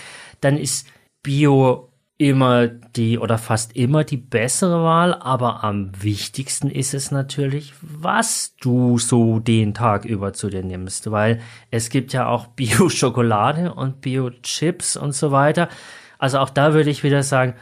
dann 0.42 0.58
ist 0.58 0.88
Bio 1.26 1.92
immer 2.20 2.68
die 2.68 3.18
oder 3.18 3.40
fast 3.40 3.76
immer 3.76 4.04
die 4.04 4.18
bessere 4.18 4.84
Wahl, 4.84 5.16
aber 5.16 5.64
am 5.64 5.92
wichtigsten 6.00 6.70
ist 6.70 6.94
es 6.94 7.10
natürlich, 7.10 7.74
was 7.82 8.56
du 8.62 9.00
so 9.00 9.40
den 9.40 9.74
Tag 9.74 10.06
über 10.06 10.34
zu 10.34 10.50
dir 10.50 10.64
nimmst, 10.64 11.10
weil 11.10 11.42
es 11.72 11.90
gibt 11.90 12.14
ja 12.14 12.28
auch 12.28 12.46
Bio-Schokolade 12.56 13.74
und 13.74 14.02
Bio-Chips 14.02 14.98
und 14.98 15.14
so 15.14 15.32
weiter. 15.32 15.68
Also 16.20 16.38
auch 16.38 16.52
da 16.52 16.76
würde 16.76 16.92
ich 16.92 17.04
wieder 17.04 17.24
sagen, 17.24 17.56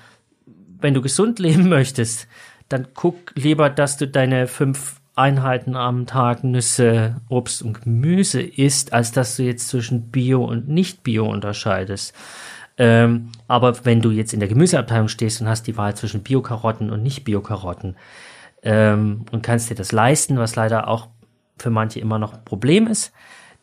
wenn 0.45 0.93
du 0.93 1.01
gesund 1.01 1.39
leben 1.39 1.69
möchtest, 1.69 2.27
dann 2.67 2.89
guck 2.93 3.31
lieber, 3.35 3.69
dass 3.69 3.95
du 3.95 4.09
deine 4.09 4.47
fünf 4.47 4.99
Einheiten 5.15 5.77
am 5.77 6.05
Tag 6.05 6.43
Nüsse, 6.43 7.21
Obst 7.29 7.61
und 7.61 7.81
Gemüse 7.81 8.41
isst, 8.41 8.91
als 8.91 9.13
dass 9.13 9.37
du 9.37 9.43
jetzt 9.43 9.69
zwischen 9.69 10.11
Bio 10.11 10.43
und 10.43 10.67
Nicht-Bio 10.67 11.25
unterscheidest. 11.29 12.13
Ähm, 12.77 13.31
aber 13.47 13.85
wenn 13.85 14.01
du 14.01 14.11
jetzt 14.11 14.33
in 14.33 14.39
der 14.39 14.49
Gemüseabteilung 14.49 15.07
stehst 15.07 15.41
und 15.41 15.47
hast 15.47 15.67
die 15.67 15.77
Wahl 15.77 15.95
zwischen 15.95 16.23
Bio-Karotten 16.23 16.89
und 16.89 17.03
Nicht-Bio-Karotten 17.03 17.95
ähm, 18.63 19.25
und 19.31 19.43
kannst 19.43 19.69
dir 19.69 19.75
das 19.75 19.91
leisten, 19.91 20.37
was 20.37 20.55
leider 20.55 20.87
auch 20.87 21.07
für 21.57 21.69
manche 21.69 21.99
immer 21.99 22.17
noch 22.17 22.33
ein 22.33 22.45
Problem 22.45 22.87
ist, 22.87 23.13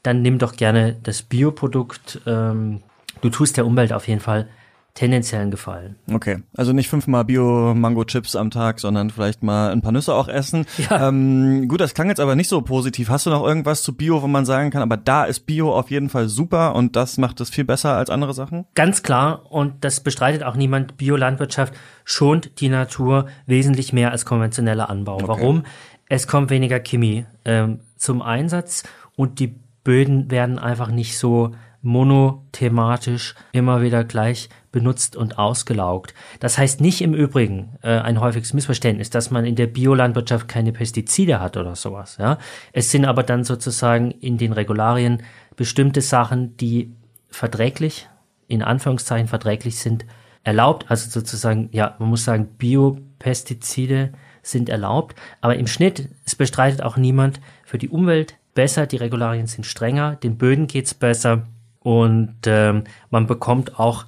dann 0.02 0.22
nimm 0.22 0.38
doch 0.38 0.54
gerne 0.56 0.96
das 1.02 1.22
Bioprodukt. 1.22 2.20
Ähm, 2.26 2.82
du 3.20 3.30
tust 3.30 3.56
der 3.56 3.66
Umwelt 3.66 3.92
auf 3.92 4.06
jeden 4.06 4.20
Fall 4.20 4.48
tendenziellen 4.94 5.50
Gefallen. 5.50 5.96
Okay, 6.12 6.42
also 6.56 6.72
nicht 6.72 6.88
fünfmal 6.88 7.24
Bio-Mango-Chips 7.24 8.36
am 8.36 8.50
Tag, 8.50 8.80
sondern 8.80 9.10
vielleicht 9.10 9.42
mal 9.42 9.70
ein 9.70 9.82
paar 9.82 9.92
Nüsse 9.92 10.14
auch 10.14 10.28
essen. 10.28 10.66
Ja. 10.90 11.08
Ähm, 11.08 11.68
gut, 11.68 11.80
das 11.80 11.92
klang 11.92 12.08
jetzt 12.08 12.20
aber 12.20 12.34
nicht 12.34 12.48
so 12.48 12.62
positiv. 12.62 13.10
Hast 13.10 13.26
du 13.26 13.30
noch 13.30 13.46
irgendwas 13.46 13.82
zu 13.82 13.94
Bio, 13.94 14.22
wo 14.22 14.26
man 14.26 14.46
sagen 14.46 14.70
kann, 14.70 14.80
aber 14.80 14.96
da 14.96 15.24
ist 15.24 15.40
Bio 15.40 15.74
auf 15.74 15.90
jeden 15.90 16.08
Fall 16.08 16.28
super 16.28 16.74
und 16.74 16.96
das 16.96 17.18
macht 17.18 17.38
es 17.40 17.50
viel 17.50 17.64
besser 17.64 17.96
als 17.96 18.08
andere 18.08 18.32
Sachen? 18.32 18.64
Ganz 18.74 19.02
klar 19.02 19.52
und 19.52 19.84
das 19.84 20.00
bestreitet 20.00 20.42
auch 20.42 20.56
niemand. 20.56 20.96
Biolandwirtschaft 20.96 21.74
schont 22.04 22.60
die 22.60 22.70
Natur 22.70 23.26
wesentlich 23.46 23.92
mehr 23.92 24.10
als 24.10 24.24
konventioneller 24.24 24.88
Anbau. 24.88 25.16
Okay. 25.16 25.28
Warum? 25.28 25.64
Es 26.08 26.26
kommt 26.26 26.50
weniger 26.50 26.80
Chemie 26.80 27.26
ähm, 27.44 27.80
zum 27.96 28.22
Einsatz 28.22 28.84
und 29.16 29.38
die 29.38 29.54
Böden 29.84 30.30
werden 30.30 30.58
einfach 30.58 30.90
nicht 30.90 31.18
so 31.18 31.52
monothematisch 31.82 33.34
immer 33.52 33.82
wieder 33.82 34.04
gleich 34.04 34.48
benutzt 34.70 35.16
und 35.16 35.38
ausgelaugt. 35.38 36.14
Das 36.38 36.58
heißt 36.58 36.80
nicht 36.80 37.00
im 37.00 37.14
Übrigen 37.14 37.76
äh, 37.82 37.98
ein 37.98 38.20
häufiges 38.20 38.52
Missverständnis, 38.52 39.10
dass 39.10 39.30
man 39.30 39.44
in 39.44 39.56
der 39.56 39.66
Biolandwirtschaft 39.66 40.46
keine 40.46 40.72
Pestizide 40.72 41.40
hat 41.40 41.56
oder 41.56 41.74
sowas. 41.74 42.18
Ja? 42.18 42.38
Es 42.72 42.90
sind 42.90 43.04
aber 43.04 43.22
dann 43.22 43.44
sozusagen 43.44 44.10
in 44.10 44.38
den 44.38 44.52
Regularien 44.52 45.22
bestimmte 45.56 46.00
Sachen, 46.00 46.56
die 46.58 46.92
verträglich, 47.28 48.08
in 48.46 48.62
Anführungszeichen 48.62 49.28
verträglich 49.28 49.78
sind, 49.78 50.04
erlaubt. 50.44 50.86
Also 50.88 51.10
sozusagen, 51.10 51.68
ja, 51.72 51.96
man 51.98 52.10
muss 52.10 52.24
sagen, 52.24 52.48
Biopestizide 52.58 54.12
sind 54.42 54.68
erlaubt, 54.68 55.16
aber 55.40 55.56
im 55.56 55.66
Schnitt, 55.66 56.08
es 56.24 56.34
bestreitet 56.34 56.82
auch 56.82 56.96
niemand, 56.96 57.40
für 57.64 57.78
die 57.78 57.90
Umwelt 57.90 58.36
besser, 58.54 58.86
die 58.86 58.96
Regularien 58.96 59.46
sind 59.46 59.64
strenger, 59.64 60.16
den 60.16 60.38
Böden 60.38 60.66
geht's 60.66 60.94
besser 60.94 61.46
und 61.80 62.36
ähm, 62.46 62.84
man 63.10 63.26
bekommt 63.26 63.78
auch 63.78 64.06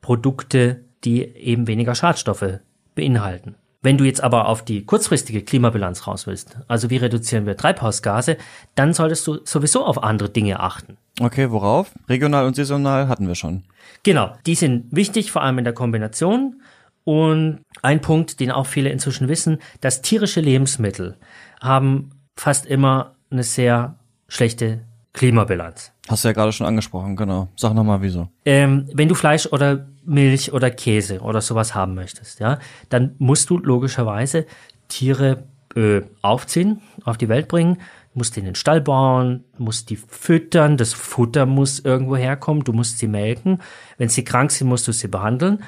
Produkte, 0.00 0.84
die 1.04 1.22
eben 1.22 1.66
weniger 1.66 1.94
Schadstoffe 1.94 2.60
beinhalten. 2.94 3.56
Wenn 3.84 3.98
du 3.98 4.04
jetzt 4.04 4.22
aber 4.22 4.48
auf 4.48 4.64
die 4.64 4.86
kurzfristige 4.86 5.42
Klimabilanz 5.42 6.06
raus 6.06 6.26
willst, 6.26 6.56
also 6.68 6.88
wie 6.88 6.96
reduzieren 6.96 7.44
wir 7.44 7.54
Treibhausgase, 7.54 8.38
dann 8.74 8.94
solltest 8.94 9.26
du 9.26 9.40
sowieso 9.44 9.84
auf 9.84 10.02
andere 10.02 10.30
Dinge 10.30 10.60
achten. 10.60 10.96
Okay, 11.20 11.50
worauf? 11.50 11.92
Regional 12.08 12.46
und 12.46 12.56
saisonal 12.56 13.08
hatten 13.08 13.28
wir 13.28 13.34
schon. 13.34 13.64
Genau, 14.02 14.32
die 14.46 14.54
sind 14.54 14.86
wichtig, 14.90 15.32
vor 15.32 15.42
allem 15.42 15.58
in 15.58 15.64
der 15.64 15.74
Kombination. 15.74 16.62
Und 17.04 17.60
ein 17.82 18.00
Punkt, 18.00 18.40
den 18.40 18.50
auch 18.50 18.66
viele 18.66 18.88
inzwischen 18.88 19.28
wissen, 19.28 19.58
dass 19.82 20.00
tierische 20.00 20.40
Lebensmittel 20.40 21.18
haben 21.60 22.10
fast 22.36 22.64
immer 22.64 23.16
eine 23.30 23.42
sehr 23.42 23.98
schlechte 24.28 24.80
Klimabilanz. 25.14 25.92
Hast 26.08 26.24
du 26.24 26.28
ja 26.28 26.32
gerade 26.32 26.52
schon 26.52 26.66
angesprochen, 26.66 27.16
genau. 27.16 27.48
Sag 27.56 27.72
nochmal 27.72 28.02
wieso. 28.02 28.28
Ähm, 28.44 28.88
wenn 28.92 29.08
du 29.08 29.14
Fleisch 29.14 29.46
oder 29.46 29.86
Milch 30.04 30.52
oder 30.52 30.70
Käse 30.70 31.20
oder 31.20 31.40
sowas 31.40 31.74
haben 31.74 31.94
möchtest, 31.94 32.40
ja, 32.40 32.58
dann 32.90 33.14
musst 33.18 33.48
du 33.48 33.58
logischerweise 33.58 34.44
Tiere 34.88 35.44
äh, 35.76 36.02
aufziehen, 36.20 36.82
auf 37.04 37.16
die 37.16 37.28
Welt 37.28 37.48
bringen, 37.48 37.78
musst 38.12 38.36
in 38.36 38.44
den 38.44 38.56
Stall 38.56 38.80
bauen, 38.80 39.44
musst 39.56 39.88
die 39.88 39.96
füttern, 39.96 40.76
das 40.76 40.92
Futter 40.92 41.46
muss 41.46 41.78
irgendwo 41.78 42.16
herkommen, 42.16 42.64
du 42.64 42.72
musst 42.72 42.98
sie 42.98 43.08
melken. 43.08 43.62
Wenn 43.96 44.08
sie 44.08 44.24
krank 44.24 44.50
sind, 44.50 44.68
musst 44.68 44.86
du 44.88 44.92
sie 44.92 45.08
behandeln. 45.08 45.62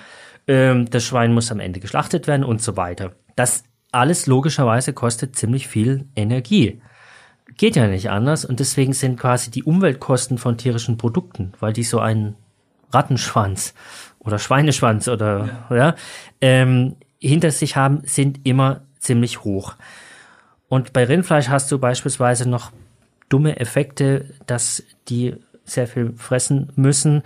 Ähm, 0.48 0.90
das 0.90 1.04
Schwein 1.04 1.32
muss 1.32 1.52
am 1.52 1.60
Ende 1.60 1.80
geschlachtet 1.80 2.26
werden 2.26 2.44
und 2.44 2.60
so 2.60 2.76
weiter. 2.76 3.12
Das 3.36 3.62
alles 3.92 4.26
logischerweise 4.26 4.92
kostet 4.92 5.36
ziemlich 5.36 5.68
viel 5.68 6.08
Energie. 6.16 6.80
Geht 7.56 7.76
ja 7.76 7.86
nicht 7.86 8.10
anders 8.10 8.44
und 8.44 8.60
deswegen 8.60 8.92
sind 8.92 9.18
quasi 9.18 9.50
die 9.50 9.62
Umweltkosten 9.62 10.38
von 10.38 10.58
tierischen 10.58 10.98
Produkten, 10.98 11.52
weil 11.58 11.72
die 11.72 11.84
so 11.84 11.98
einen 11.98 12.36
Rattenschwanz 12.92 13.74
oder 14.18 14.38
Schweineschwanz 14.38 15.08
oder 15.08 15.64
ja, 15.70 15.76
ja 15.76 15.94
ähm, 16.40 16.96
hinter 17.18 17.50
sich 17.50 17.76
haben, 17.76 18.02
sind 18.04 18.40
immer 18.44 18.82
ziemlich 18.98 19.44
hoch. 19.44 19.74
Und 20.68 20.92
bei 20.92 21.04
Rindfleisch 21.04 21.48
hast 21.48 21.70
du 21.72 21.78
beispielsweise 21.78 22.48
noch 22.48 22.72
dumme 23.28 23.58
Effekte, 23.58 24.34
dass 24.46 24.82
die 25.08 25.36
sehr 25.64 25.86
viel 25.86 26.12
fressen 26.16 26.72
müssen 26.76 27.22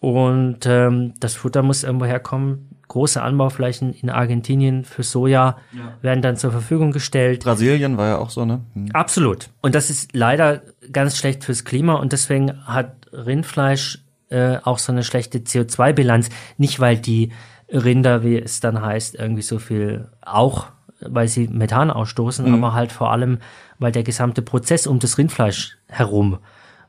und 0.00 0.66
ähm, 0.66 1.14
das 1.20 1.34
Futter 1.34 1.62
muss 1.62 1.84
irgendwo 1.84 2.06
herkommen 2.06 2.77
große 2.88 3.22
Anbauflächen 3.22 3.92
in 3.92 4.10
Argentinien 4.10 4.84
für 4.84 5.02
Soja 5.02 5.58
ja. 5.72 5.94
werden 6.02 6.22
dann 6.22 6.36
zur 6.36 6.50
Verfügung 6.50 6.90
gestellt. 6.90 7.44
Brasilien 7.44 7.96
war 7.96 8.08
ja 8.08 8.18
auch 8.18 8.30
so, 8.30 8.44
ne? 8.44 8.62
Hm. 8.74 8.90
Absolut. 8.92 9.50
Und 9.60 9.74
das 9.74 9.90
ist 9.90 10.14
leider 10.14 10.62
ganz 10.90 11.16
schlecht 11.16 11.44
fürs 11.44 11.64
Klima 11.64 11.94
und 11.94 12.12
deswegen 12.12 12.66
hat 12.66 12.94
Rindfleisch 13.12 14.00
äh, 14.30 14.58
auch 14.62 14.78
so 14.78 14.92
eine 14.92 15.04
schlechte 15.04 15.38
CO2-Bilanz. 15.38 16.30
Nicht, 16.56 16.80
weil 16.80 16.98
die 16.98 17.32
Rinder, 17.70 18.22
wie 18.22 18.38
es 18.38 18.60
dann 18.60 18.82
heißt, 18.82 19.14
irgendwie 19.14 19.42
so 19.42 19.58
viel 19.58 20.08
auch, 20.22 20.66
weil 21.00 21.28
sie 21.28 21.48
Methan 21.48 21.90
ausstoßen, 21.90 22.46
mhm. 22.46 22.54
aber 22.54 22.72
halt 22.72 22.92
vor 22.92 23.12
allem, 23.12 23.38
weil 23.78 23.92
der 23.92 24.02
gesamte 24.02 24.42
Prozess 24.42 24.86
um 24.86 24.98
das 24.98 25.18
Rindfleisch 25.18 25.76
herum 25.86 26.38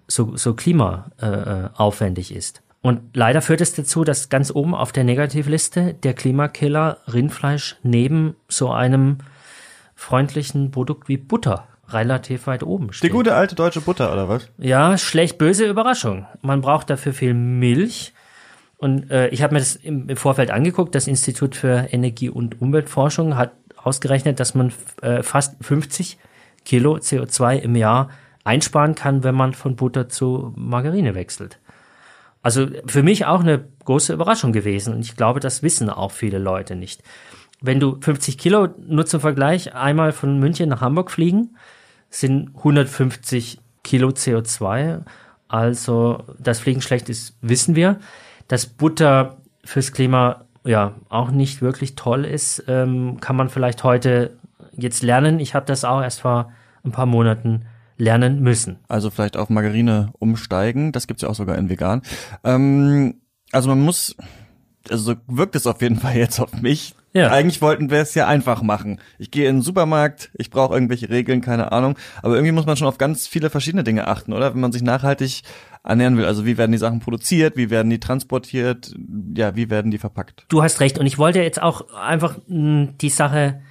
so, 0.07 0.35
so 0.35 0.53
klimaaufwendig 0.53 2.33
äh, 2.33 2.37
ist. 2.37 2.61
Und 2.81 3.15
leider 3.15 3.41
führt 3.41 3.61
es 3.61 3.73
dazu, 3.73 4.03
dass 4.03 4.29
ganz 4.29 4.51
oben 4.51 4.73
auf 4.73 4.91
der 4.91 5.03
Negativliste 5.03 5.93
der 5.93 6.13
Klimakiller 6.13 6.99
Rindfleisch 7.11 7.75
neben 7.83 8.35
so 8.47 8.71
einem 8.71 9.17
freundlichen 9.95 10.71
Produkt 10.71 11.09
wie 11.09 11.17
Butter 11.17 11.67
relativ 11.89 12.47
weit 12.47 12.63
oben 12.63 12.93
steht. 12.93 13.09
Die 13.09 13.13
gute 13.13 13.35
alte 13.35 13.55
deutsche 13.55 13.81
Butter, 13.81 14.13
oder 14.13 14.29
was? 14.29 14.49
Ja, 14.57 14.97
schlecht 14.97 15.37
böse 15.37 15.65
Überraschung. 15.65 16.25
Man 16.41 16.61
braucht 16.61 16.89
dafür 16.89 17.13
viel 17.13 17.33
Milch. 17.33 18.13
Und 18.77 19.11
äh, 19.11 19.27
ich 19.29 19.43
habe 19.43 19.55
mir 19.55 19.59
das 19.59 19.75
im, 19.75 20.07
im, 20.07 20.15
Vorfeld 20.15 20.51
angeguckt. 20.51 20.95
Das 20.95 21.07
Institut 21.07 21.55
für 21.55 21.87
Energie- 21.91 22.29
und 22.29 22.61
Umweltforschung 22.61 23.35
hat 23.35 23.51
ausgerechnet, 23.75 24.39
dass 24.39 24.55
man 24.55 24.71
äh, 25.01 25.21
fast 25.21 25.55
50 25.61 26.17
Kilo 26.63 26.95
CO2 26.95 27.57
im 27.57 27.75
Jahr 27.75 28.09
einsparen 28.45 28.95
kann, 28.95 29.23
wenn 29.23 29.35
man 29.35 29.53
von 29.53 29.75
Butter 29.75 30.07
zu 30.07 30.53
Margarine 30.55 31.13
wechselt. 31.13 31.59
Also 32.41 32.67
für 32.85 33.03
mich 33.03 33.25
auch 33.25 33.41
eine 33.41 33.65
große 33.85 34.13
Überraschung 34.13 34.53
gewesen 34.53 34.93
und 34.93 35.01
ich 35.01 35.15
glaube, 35.15 35.39
das 35.39 35.61
wissen 35.63 35.89
auch 35.89 36.11
viele 36.11 36.39
Leute 36.39 36.75
nicht. 36.75 37.03
Wenn 37.61 37.79
du 37.79 37.99
50 37.99 38.37
Kilo, 38.37 38.69
nur 38.87 39.05
zum 39.05 39.19
Vergleich, 39.19 39.75
einmal 39.75 40.13
von 40.13 40.39
München 40.39 40.69
nach 40.69 40.81
Hamburg 40.81 41.11
fliegen, 41.11 41.57
sind 42.09 42.55
150 42.55 43.59
Kilo 43.83 44.09
CO2. 44.09 45.01
Also, 45.47 46.23
dass 46.37 46.59
Fliegen 46.59 46.81
schlecht 46.81 47.09
ist, 47.09 47.35
wissen 47.41 47.75
wir. 47.75 47.99
Dass 48.47 48.65
Butter 48.65 49.37
fürs 49.65 49.91
Klima 49.91 50.45
ja 50.63 50.93
auch 51.09 51.31
nicht 51.31 51.61
wirklich 51.61 51.95
toll 51.95 52.23
ist, 52.25 52.63
ähm, 52.67 53.19
kann 53.19 53.35
man 53.35 53.49
vielleicht 53.49 53.83
heute 53.83 54.37
jetzt 54.71 55.03
lernen. 55.03 55.39
Ich 55.39 55.55
habe 55.55 55.65
das 55.65 55.83
auch 55.83 56.01
erst 56.01 56.21
vor 56.21 56.51
ein 56.83 56.91
paar 56.91 57.05
Monaten 57.05 57.65
lernen 57.99 58.41
müssen. 58.41 58.79
Also 58.87 59.11
vielleicht 59.11 59.37
auf 59.37 59.49
Margarine 59.49 60.11
umsteigen, 60.17 60.91
das 60.91 61.05
gibt's 61.05 61.21
ja 61.21 61.29
auch 61.29 61.35
sogar 61.35 61.57
in 61.57 61.69
vegan. 61.69 62.01
Ähm, 62.43 63.21
also 63.51 63.69
man 63.69 63.81
muss 63.81 64.15
also 64.89 65.13
so 65.13 65.19
wirkt 65.27 65.55
es 65.55 65.67
auf 65.67 65.81
jeden 65.81 65.97
Fall 65.97 66.15
jetzt 66.15 66.39
auf 66.39 66.61
mich. 66.61 66.95
Ja. 67.13 67.31
Eigentlich 67.31 67.61
wollten 67.61 67.89
wir 67.89 67.99
es 67.99 68.13
ja 68.13 68.27
einfach 68.27 68.61
machen. 68.61 68.99
Ich 69.17 69.31
gehe 69.31 69.49
in 69.49 69.57
den 69.57 69.61
Supermarkt, 69.61 70.29
ich 70.35 70.51
brauche 70.51 70.75
irgendwelche 70.75 71.09
Regeln, 71.09 71.41
keine 71.41 71.71
Ahnung. 71.71 71.97
Aber 72.21 72.35
irgendwie 72.35 72.51
muss 72.51 72.67
man 72.67 72.77
schon 72.77 72.87
auf 72.87 72.99
ganz 72.99 73.27
viele 73.27 73.49
verschiedene 73.49 73.83
Dinge 73.83 74.07
achten, 74.07 74.31
oder? 74.31 74.53
Wenn 74.53 74.61
man 74.61 74.71
sich 74.71 74.83
nachhaltig 74.83 75.41
ernähren 75.83 76.17
will. 76.17 76.25
Also 76.25 76.45
wie 76.45 76.57
werden 76.57 76.71
die 76.71 76.77
Sachen 76.77 76.99
produziert, 76.99 77.57
wie 77.57 77.71
werden 77.71 77.89
die 77.89 77.99
transportiert, 77.99 78.93
ja, 79.35 79.55
wie 79.55 79.69
werden 79.69 79.91
die 79.91 79.97
verpackt? 79.97 80.45
Du 80.49 80.61
hast 80.61 80.81
recht. 80.81 80.99
Und 80.99 81.07
ich 81.07 81.17
wollte 81.17 81.41
jetzt 81.41 81.61
auch 81.61 81.91
einfach 81.93 82.37
mh, 82.47 82.89
die 83.01 83.09
Sache 83.09 83.61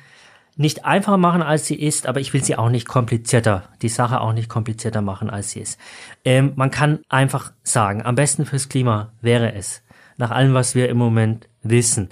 nicht 0.58 0.84
einfacher 0.84 1.16
machen, 1.16 1.40
als 1.40 1.66
sie 1.66 1.76
ist, 1.76 2.06
aber 2.06 2.20
ich 2.20 2.34
will 2.34 2.42
sie 2.42 2.56
auch 2.56 2.68
nicht 2.68 2.88
komplizierter, 2.88 3.62
die 3.80 3.88
Sache 3.88 4.20
auch 4.20 4.32
nicht 4.32 4.48
komplizierter 4.48 5.00
machen, 5.00 5.30
als 5.30 5.50
sie 5.50 5.60
ist. 5.60 5.78
Ähm, 6.24 6.52
man 6.56 6.70
kann 6.70 6.98
einfach 7.08 7.52
sagen, 7.62 8.04
am 8.04 8.16
besten 8.16 8.44
fürs 8.44 8.68
Klima 8.68 9.12
wäre 9.22 9.54
es, 9.54 9.82
nach 10.16 10.32
allem, 10.32 10.54
was 10.54 10.74
wir 10.74 10.88
im 10.88 10.96
Moment 10.98 11.48
wissen, 11.62 12.08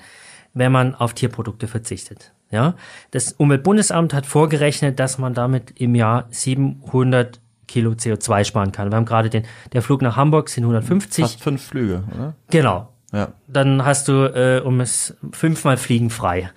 wenn 0.55 0.71
man 0.71 0.95
auf 0.95 1.13
Tierprodukte 1.13 1.67
verzichtet. 1.67 2.33
Ja, 2.51 2.77
das 3.11 3.33
Umweltbundesamt 3.33 4.15
hat 4.15 4.25
vorgerechnet, 4.25 5.01
dass 5.01 5.19
man 5.19 5.35
damit 5.35 5.73
im 5.81 5.97
Jahr 5.97 6.29
700 6.31 7.41
Kilo 7.67 7.91
CO2 7.91 8.45
sparen 8.45 8.71
kann. 8.71 8.93
Wir 8.93 8.97
haben 8.97 9.07
gerade 9.07 9.29
den, 9.29 9.43
der 9.73 9.83
Flug 9.83 10.03
nach 10.03 10.15
Hamburg 10.15 10.49
sind 10.49 10.63
150. 10.63 11.25
Fast 11.25 11.43
fünf 11.43 11.67
Flüge, 11.67 12.05
oder? 12.15 12.35
Genau. 12.51 12.93
Ja. 13.13 13.33
Dann 13.49 13.85
hast 13.85 14.07
du, 14.07 14.33
äh, 14.33 14.61
um 14.61 14.81
es 14.81 15.17
fünfmal 15.33 15.77
fliegen 15.77 16.11
frei. 16.11 16.51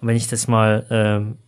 Wenn 0.00 0.16
ich 0.16 0.28
das 0.28 0.48
mal 0.48 0.86
ähm, 0.90 1.38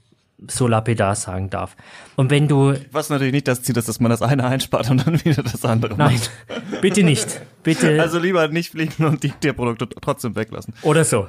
so 0.49 0.67
lapidar 0.67 1.15
sagen 1.15 1.51
darf. 1.51 1.77
Und 2.17 2.31
wenn 2.31 2.49
du, 2.49 2.75
Was 2.91 3.11
natürlich 3.11 3.33
nicht 3.33 3.49
das 3.49 3.62
Ziel 3.62 3.77
ist, 3.77 3.88
dass 3.88 4.01
man 4.01 4.11
das 4.11 4.23
eine 4.23 4.45
einspart 4.45 4.91
und 4.91 5.07
dann 5.07 5.25
wieder 5.25 5.43
das 5.43 5.65
andere 5.65 5.97
nein, 5.97 6.15
macht. 6.15 6.81
bitte 6.81 7.03
nicht, 7.03 7.41
bitte. 7.62 8.01
Also 8.03 8.19
lieber 8.19 8.49
nicht 8.49 8.71
fliegen 8.71 9.05
und 9.05 9.23
die 9.23 9.31
Tierprodukte 9.31 9.88
trotzdem 10.01 10.35
weglassen. 10.35 10.75
Oder 10.83 11.05
so. 11.05 11.29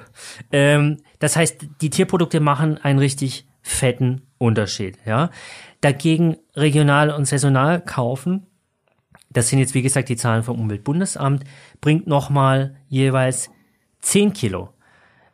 Ähm, 0.52 0.98
das 1.20 1.36
heißt, 1.36 1.66
die 1.82 1.90
Tierprodukte 1.90 2.40
machen 2.40 2.78
einen 2.78 3.00
richtig 3.00 3.46
fetten 3.62 4.24
Unterschied. 4.38 4.98
Ja, 5.06 5.30
dagegen 5.82 6.38
regional 6.56 7.12
und 7.12 7.26
saisonal 7.26 7.82
kaufen. 7.82 8.48
Das 9.30 9.50
sind 9.50 9.60
jetzt 9.60 9.74
wie 9.74 9.82
gesagt 9.82 10.10
die 10.10 10.16
Zahlen 10.16 10.44
vom 10.44 10.60
Umweltbundesamt. 10.60 11.44
Bringt 11.82 12.08
nochmal 12.08 12.76
jeweils 12.88 13.50
10 14.02 14.34
Kilo. 14.34 14.70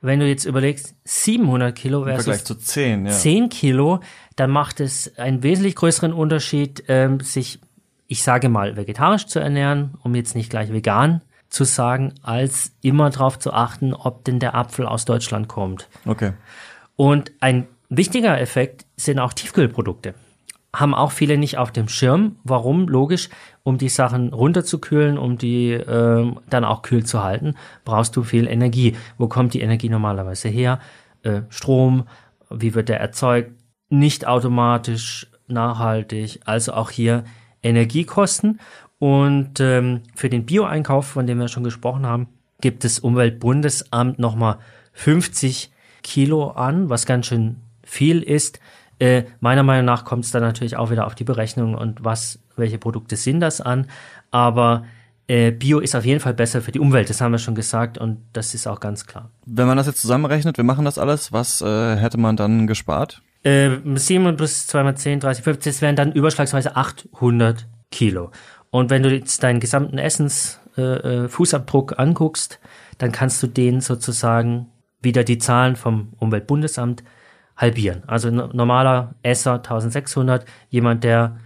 Wenn 0.02 0.20
du 0.20 0.28
jetzt 0.28 0.46
überlegst, 0.46 0.96
700 1.04 1.76
Kilo 1.76 2.00
Im 2.00 2.06
Vergleich 2.06 2.26
versus 2.26 2.44
zu 2.46 2.56
zehn, 2.56 3.06
ja. 3.06 3.12
10 3.12 3.50
Kilo, 3.50 4.00
dann 4.36 4.50
macht 4.50 4.80
es 4.80 5.18
einen 5.18 5.44
wesentlich 5.44 5.76
größeren 5.76 6.14
Unterschied, 6.14 6.84
ähm, 6.88 7.20
sich, 7.20 7.60
ich 8.08 8.24
sage 8.24 8.48
mal, 8.48 8.78
vegetarisch 8.78 9.26
zu 9.26 9.40
ernähren, 9.40 9.96
um 10.04 10.16
jetzt 10.16 10.36
nicht 10.36 10.50
gleich 10.50 10.72
vegan 10.72 11.22
zu 11.50 11.64
sagen, 11.64 12.14
als 12.22 12.72
immer 12.82 13.10
darauf 13.10 13.40
zu 13.40 13.52
achten, 13.52 13.94
ob 13.94 14.24
denn 14.24 14.40
der 14.40 14.56
Apfel 14.56 14.86
aus 14.86 15.06
Deutschland 15.06 15.48
kommt. 15.48 15.90
Okay. 16.06 16.34
Und 16.96 17.32
ein 17.40 17.68
wichtiger 17.90 18.40
Effekt 18.40 18.86
sind 18.96 19.20
auch 19.20 19.34
Tiefkühlprodukte. 19.34 20.14
Haben 20.74 20.94
auch 20.94 21.12
viele 21.12 21.38
nicht 21.38 21.58
auf 21.58 21.72
dem 21.72 21.90
Schirm. 21.90 22.36
Warum? 22.44 22.88
Logisch, 22.88 23.30
um 23.70 23.78
die 23.78 23.90
Sachen 23.90 24.34
runterzukühlen, 24.34 25.20
um 25.20 25.38
die 25.38 25.74
ähm, 25.74 26.40
dann 26.50 26.66
auch 26.66 26.82
kühl 26.82 27.06
zu 27.06 27.24
halten, 27.24 27.54
brauchst 27.86 28.16
du 28.16 28.24
viel 28.24 28.48
Energie. 28.48 28.96
Wo 29.20 29.28
kommt 29.28 29.54
die 29.54 29.62
Energie 29.62 29.90
normalerweise 29.90 30.50
her? 30.50 30.80
Äh, 31.22 31.42
Strom, 31.50 32.08
wie 32.50 32.74
wird 32.74 32.90
der 32.90 33.00
erzeugt? 33.00 33.52
Nicht 33.90 34.26
automatisch, 34.26 35.28
nachhaltig, 35.48 36.40
also 36.46 36.74
auch 36.74 36.90
hier 36.90 37.26
Energiekosten. 37.62 38.60
Und 38.98 39.60
ähm, 39.60 40.02
für 40.16 40.30
den 40.30 40.48
Bioeinkauf, 40.48 41.06
von 41.06 41.28
dem 41.28 41.38
wir 41.38 41.48
schon 41.48 41.64
gesprochen 41.64 42.08
haben, 42.08 42.28
gibt 42.62 42.84
das 42.84 42.98
Umweltbundesamt 42.98 44.18
nochmal 44.18 44.58
50 44.94 45.72
Kilo 46.02 46.50
an, 46.50 46.90
was 46.90 47.06
ganz 47.06 47.28
schön 47.28 47.58
viel 47.84 48.24
ist. 48.24 48.60
Äh, 49.00 49.24
meiner 49.40 49.64
Meinung 49.64 49.86
nach 49.86 50.06
kommt 50.06 50.26
es 50.26 50.32
dann 50.32 50.44
natürlich 50.44 50.76
auch 50.76 50.92
wieder 50.92 51.08
auf 51.08 51.16
die 51.16 51.24
Berechnung 51.24 51.74
und 51.74 52.04
was, 52.04 52.40
welche 52.56 52.78
Produkte 52.78 53.16
sind 53.16 53.40
das 53.40 53.62
an. 53.62 53.88
Aber 54.30 54.84
äh, 55.28 55.52
Bio 55.52 55.80
ist 55.80 55.96
auf 55.96 56.06
jeden 56.06 56.20
Fall 56.20 56.34
besser 56.34 56.62
für 56.62 56.72
die 56.72 56.80
Umwelt, 56.80 57.10
das 57.10 57.22
haben 57.22 57.32
wir 57.32 57.38
schon 57.38 57.56
gesagt 57.56 57.98
und 57.98 58.18
das 58.34 58.54
ist 58.54 58.68
auch 58.68 58.80
ganz 58.80 59.06
klar. 59.06 59.32
Wenn 59.46 59.68
man 59.68 59.78
das 59.78 59.88
jetzt 59.88 60.02
zusammenrechnet, 60.02 60.58
wir 60.58 60.64
machen 60.64 60.86
das 60.86 60.98
alles, 60.98 61.32
was 61.32 61.62
äh, 61.62 61.96
hätte 61.96 62.18
man 62.18 62.36
dann 62.36 62.68
gespart? 62.68 63.22
Äh, 63.44 63.78
7 63.96 64.36
plus 64.36 64.68
2 64.68 64.84
mal 64.84 64.96
10, 64.96 65.22
30, 65.22 65.44
50, 65.44 65.74
das 65.74 65.82
wären 65.82 65.96
dann 65.96 66.12
überschlagsweise 66.12 66.76
800 66.76 67.68
Kilo. 67.92 68.32
Und 68.72 68.90
wenn 68.90 69.04
du 69.04 69.10
jetzt 69.10 69.42
deinen 69.44 69.60
gesamten 69.60 69.98
Essensfußabdruck 69.98 71.92
äh, 71.92 71.96
äh, 71.96 71.98
anguckst, 71.98 72.60
dann 72.98 73.12
kannst 73.12 73.42
du 73.42 73.48
den 73.48 73.82
sozusagen 73.82 74.68
wieder 75.02 75.24
die 75.24 75.38
Zahlen 75.38 75.76
vom 75.76 76.14
Umweltbundesamt 76.18 77.04
halbieren. 77.60 78.04
Also 78.08 78.32
no 78.32 78.50
normaler 78.52 79.14
Esser 79.22 79.56
1600, 79.56 80.46
jemand, 80.70 81.04
der 81.04 81.38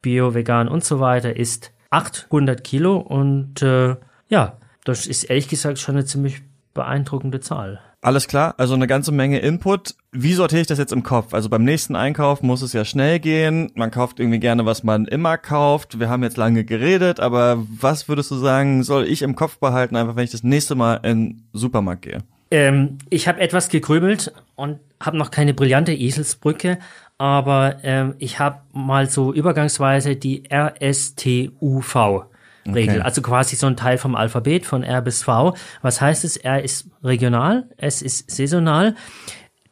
Bio, 0.00 0.32
Vegan 0.32 0.68
und 0.68 0.84
so 0.84 1.00
weiter 1.00 1.36
isst, 1.36 1.72
800 1.90 2.62
Kilo 2.64 2.96
und 2.96 3.60
äh, 3.62 3.96
ja, 4.28 4.56
das 4.84 5.06
ist 5.06 5.24
ehrlich 5.24 5.48
gesagt 5.48 5.78
schon 5.78 5.96
eine 5.96 6.04
ziemlich 6.04 6.42
beeindruckende 6.72 7.40
Zahl. 7.40 7.80
Alles 8.00 8.28
klar, 8.28 8.54
also 8.58 8.74
eine 8.74 8.86
ganze 8.86 9.10
Menge 9.10 9.40
Input. 9.40 9.96
Wie 10.12 10.32
sortiere 10.34 10.60
ich 10.60 10.68
das 10.68 10.78
jetzt 10.78 10.92
im 10.92 11.02
Kopf? 11.02 11.34
Also 11.34 11.48
beim 11.48 11.64
nächsten 11.64 11.96
Einkauf 11.96 12.42
muss 12.42 12.62
es 12.62 12.72
ja 12.72 12.84
schnell 12.84 13.18
gehen. 13.18 13.72
Man 13.74 13.90
kauft 13.90 14.20
irgendwie 14.20 14.38
gerne, 14.38 14.64
was 14.64 14.84
man 14.84 15.06
immer 15.06 15.36
kauft. 15.36 15.98
Wir 15.98 16.08
haben 16.08 16.22
jetzt 16.22 16.36
lange 16.36 16.64
geredet, 16.64 17.18
aber 17.18 17.64
was 17.80 18.08
würdest 18.08 18.30
du 18.30 18.36
sagen, 18.36 18.84
soll 18.84 19.04
ich 19.08 19.22
im 19.22 19.34
Kopf 19.34 19.58
behalten, 19.58 19.96
einfach 19.96 20.14
wenn 20.14 20.22
ich 20.22 20.30
das 20.30 20.44
nächste 20.44 20.76
Mal 20.76 21.00
in 21.02 21.30
den 21.30 21.48
Supermarkt 21.52 22.02
gehe? 22.02 22.18
Ähm, 22.52 22.98
ich 23.10 23.26
habe 23.26 23.40
etwas 23.40 23.68
gegrübelt 23.68 24.32
und 24.54 24.78
habe 25.02 25.16
noch 25.16 25.30
keine 25.30 25.54
brillante 25.54 25.92
Eselsbrücke, 25.92 26.78
aber 27.18 27.76
ähm, 27.82 28.14
ich 28.18 28.38
habe 28.38 28.60
mal 28.72 29.08
so 29.08 29.32
übergangsweise 29.32 30.16
die 30.16 30.44
RSTUV. 30.52 32.24
Regel, 32.66 32.96
Okay. 32.96 33.00
also 33.00 33.22
quasi 33.22 33.56
so 33.56 33.66
ein 33.66 33.76
Teil 33.76 33.96
vom 33.96 34.14
Alphabet 34.14 34.66
von 34.66 34.82
R 34.82 35.00
bis 35.00 35.22
V. 35.22 35.54
Was 35.80 36.00
heißt 36.02 36.24
es? 36.24 36.36
R 36.36 36.62
ist 36.62 36.88
regional, 37.02 37.66
S 37.78 38.02
ist 38.02 38.30
saisonal, 38.30 38.94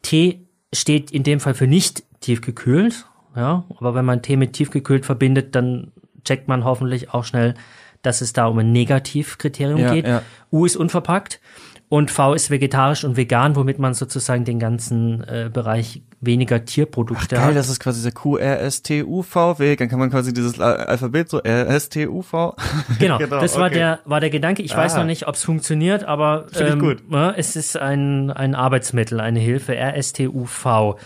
T 0.01 0.47
steht 0.73 1.11
in 1.11 1.23
dem 1.23 1.39
Fall 1.41 1.53
für 1.55 1.67
nicht 1.67 2.05
tiefgekühlt, 2.21 3.05
ja, 3.35 3.65
aber 3.79 3.95
wenn 3.95 4.07
man 4.07 4.23
T 4.23 4.37
mit 4.37 4.55
tiefgekühlt 4.55 5.05
verbindet, 5.05 5.55
dann 5.55 5.93
checkt 6.25 6.49
man 6.49 6.65
hoffentlich 6.65 7.13
auch 7.13 7.25
schnell, 7.25 7.55
dass 8.01 8.23
es 8.23 8.33
da 8.33 8.47
um 8.47 8.59
ein 8.61 8.73
Negativkriterium 8.73 9.79
Ja, 9.81 9.93
geht. 9.93 10.07
ja. 10.07 10.23
U 10.51 10.65
ist 10.65 10.77
unverpackt 10.77 11.39
und 11.89 12.11
V 12.11 12.35
ist 12.35 12.51
vegetarisch 12.51 13.05
und 13.05 13.17
vegan, 13.17 13.55
womit 13.55 13.79
man 13.79 13.95
sozusagen 13.95 14.45
den 14.45 14.59
ganzen 14.59 15.23
äh, 15.23 15.49
Bereich 15.53 16.03
weniger 16.21 16.65
Tierprodukte 16.65 17.37
Geil, 17.37 17.45
hat. 17.49 17.57
das 17.57 17.69
ist 17.69 17.79
quasi 17.79 18.03
der 18.03 18.11
QRSTUV-Weg. 18.13 19.79
Dann 19.79 19.89
kann 19.89 19.99
man 19.99 20.11
quasi 20.11 20.33
dieses 20.33 20.59
Al- 20.61 20.79
Alphabet 20.87 21.29
so 21.29 21.39
RSTUV. 21.47 22.55
Genau, 22.99 23.19
das 23.19 23.57
war 23.57 23.67
okay. 23.67 23.75
der 23.75 24.01
war 24.05 24.21
der 24.21 24.31
Gedanke. 24.31 24.63
Ich 24.63 24.77
weiß 24.77 24.95
Ah. 24.95 24.99
noch 25.01 25.07
nicht, 25.07 25.29
ob 25.29 25.35
es 25.35 25.45
funktioniert, 25.45 26.05
aber 26.05 26.47
gut. 26.79 27.03
ja, 27.11 27.31
es 27.33 27.57
ist 27.57 27.77
ein 27.77 28.31
ein 28.31 28.55
Arbeitsmittel, 28.55 29.21
eine 29.21 29.39
Hilfe. 29.41 29.75
RSTUV 29.77 30.97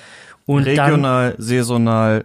und 0.46 0.66
dann 0.66 0.78
Regional, 0.78 1.34
saisonal, 1.38 2.24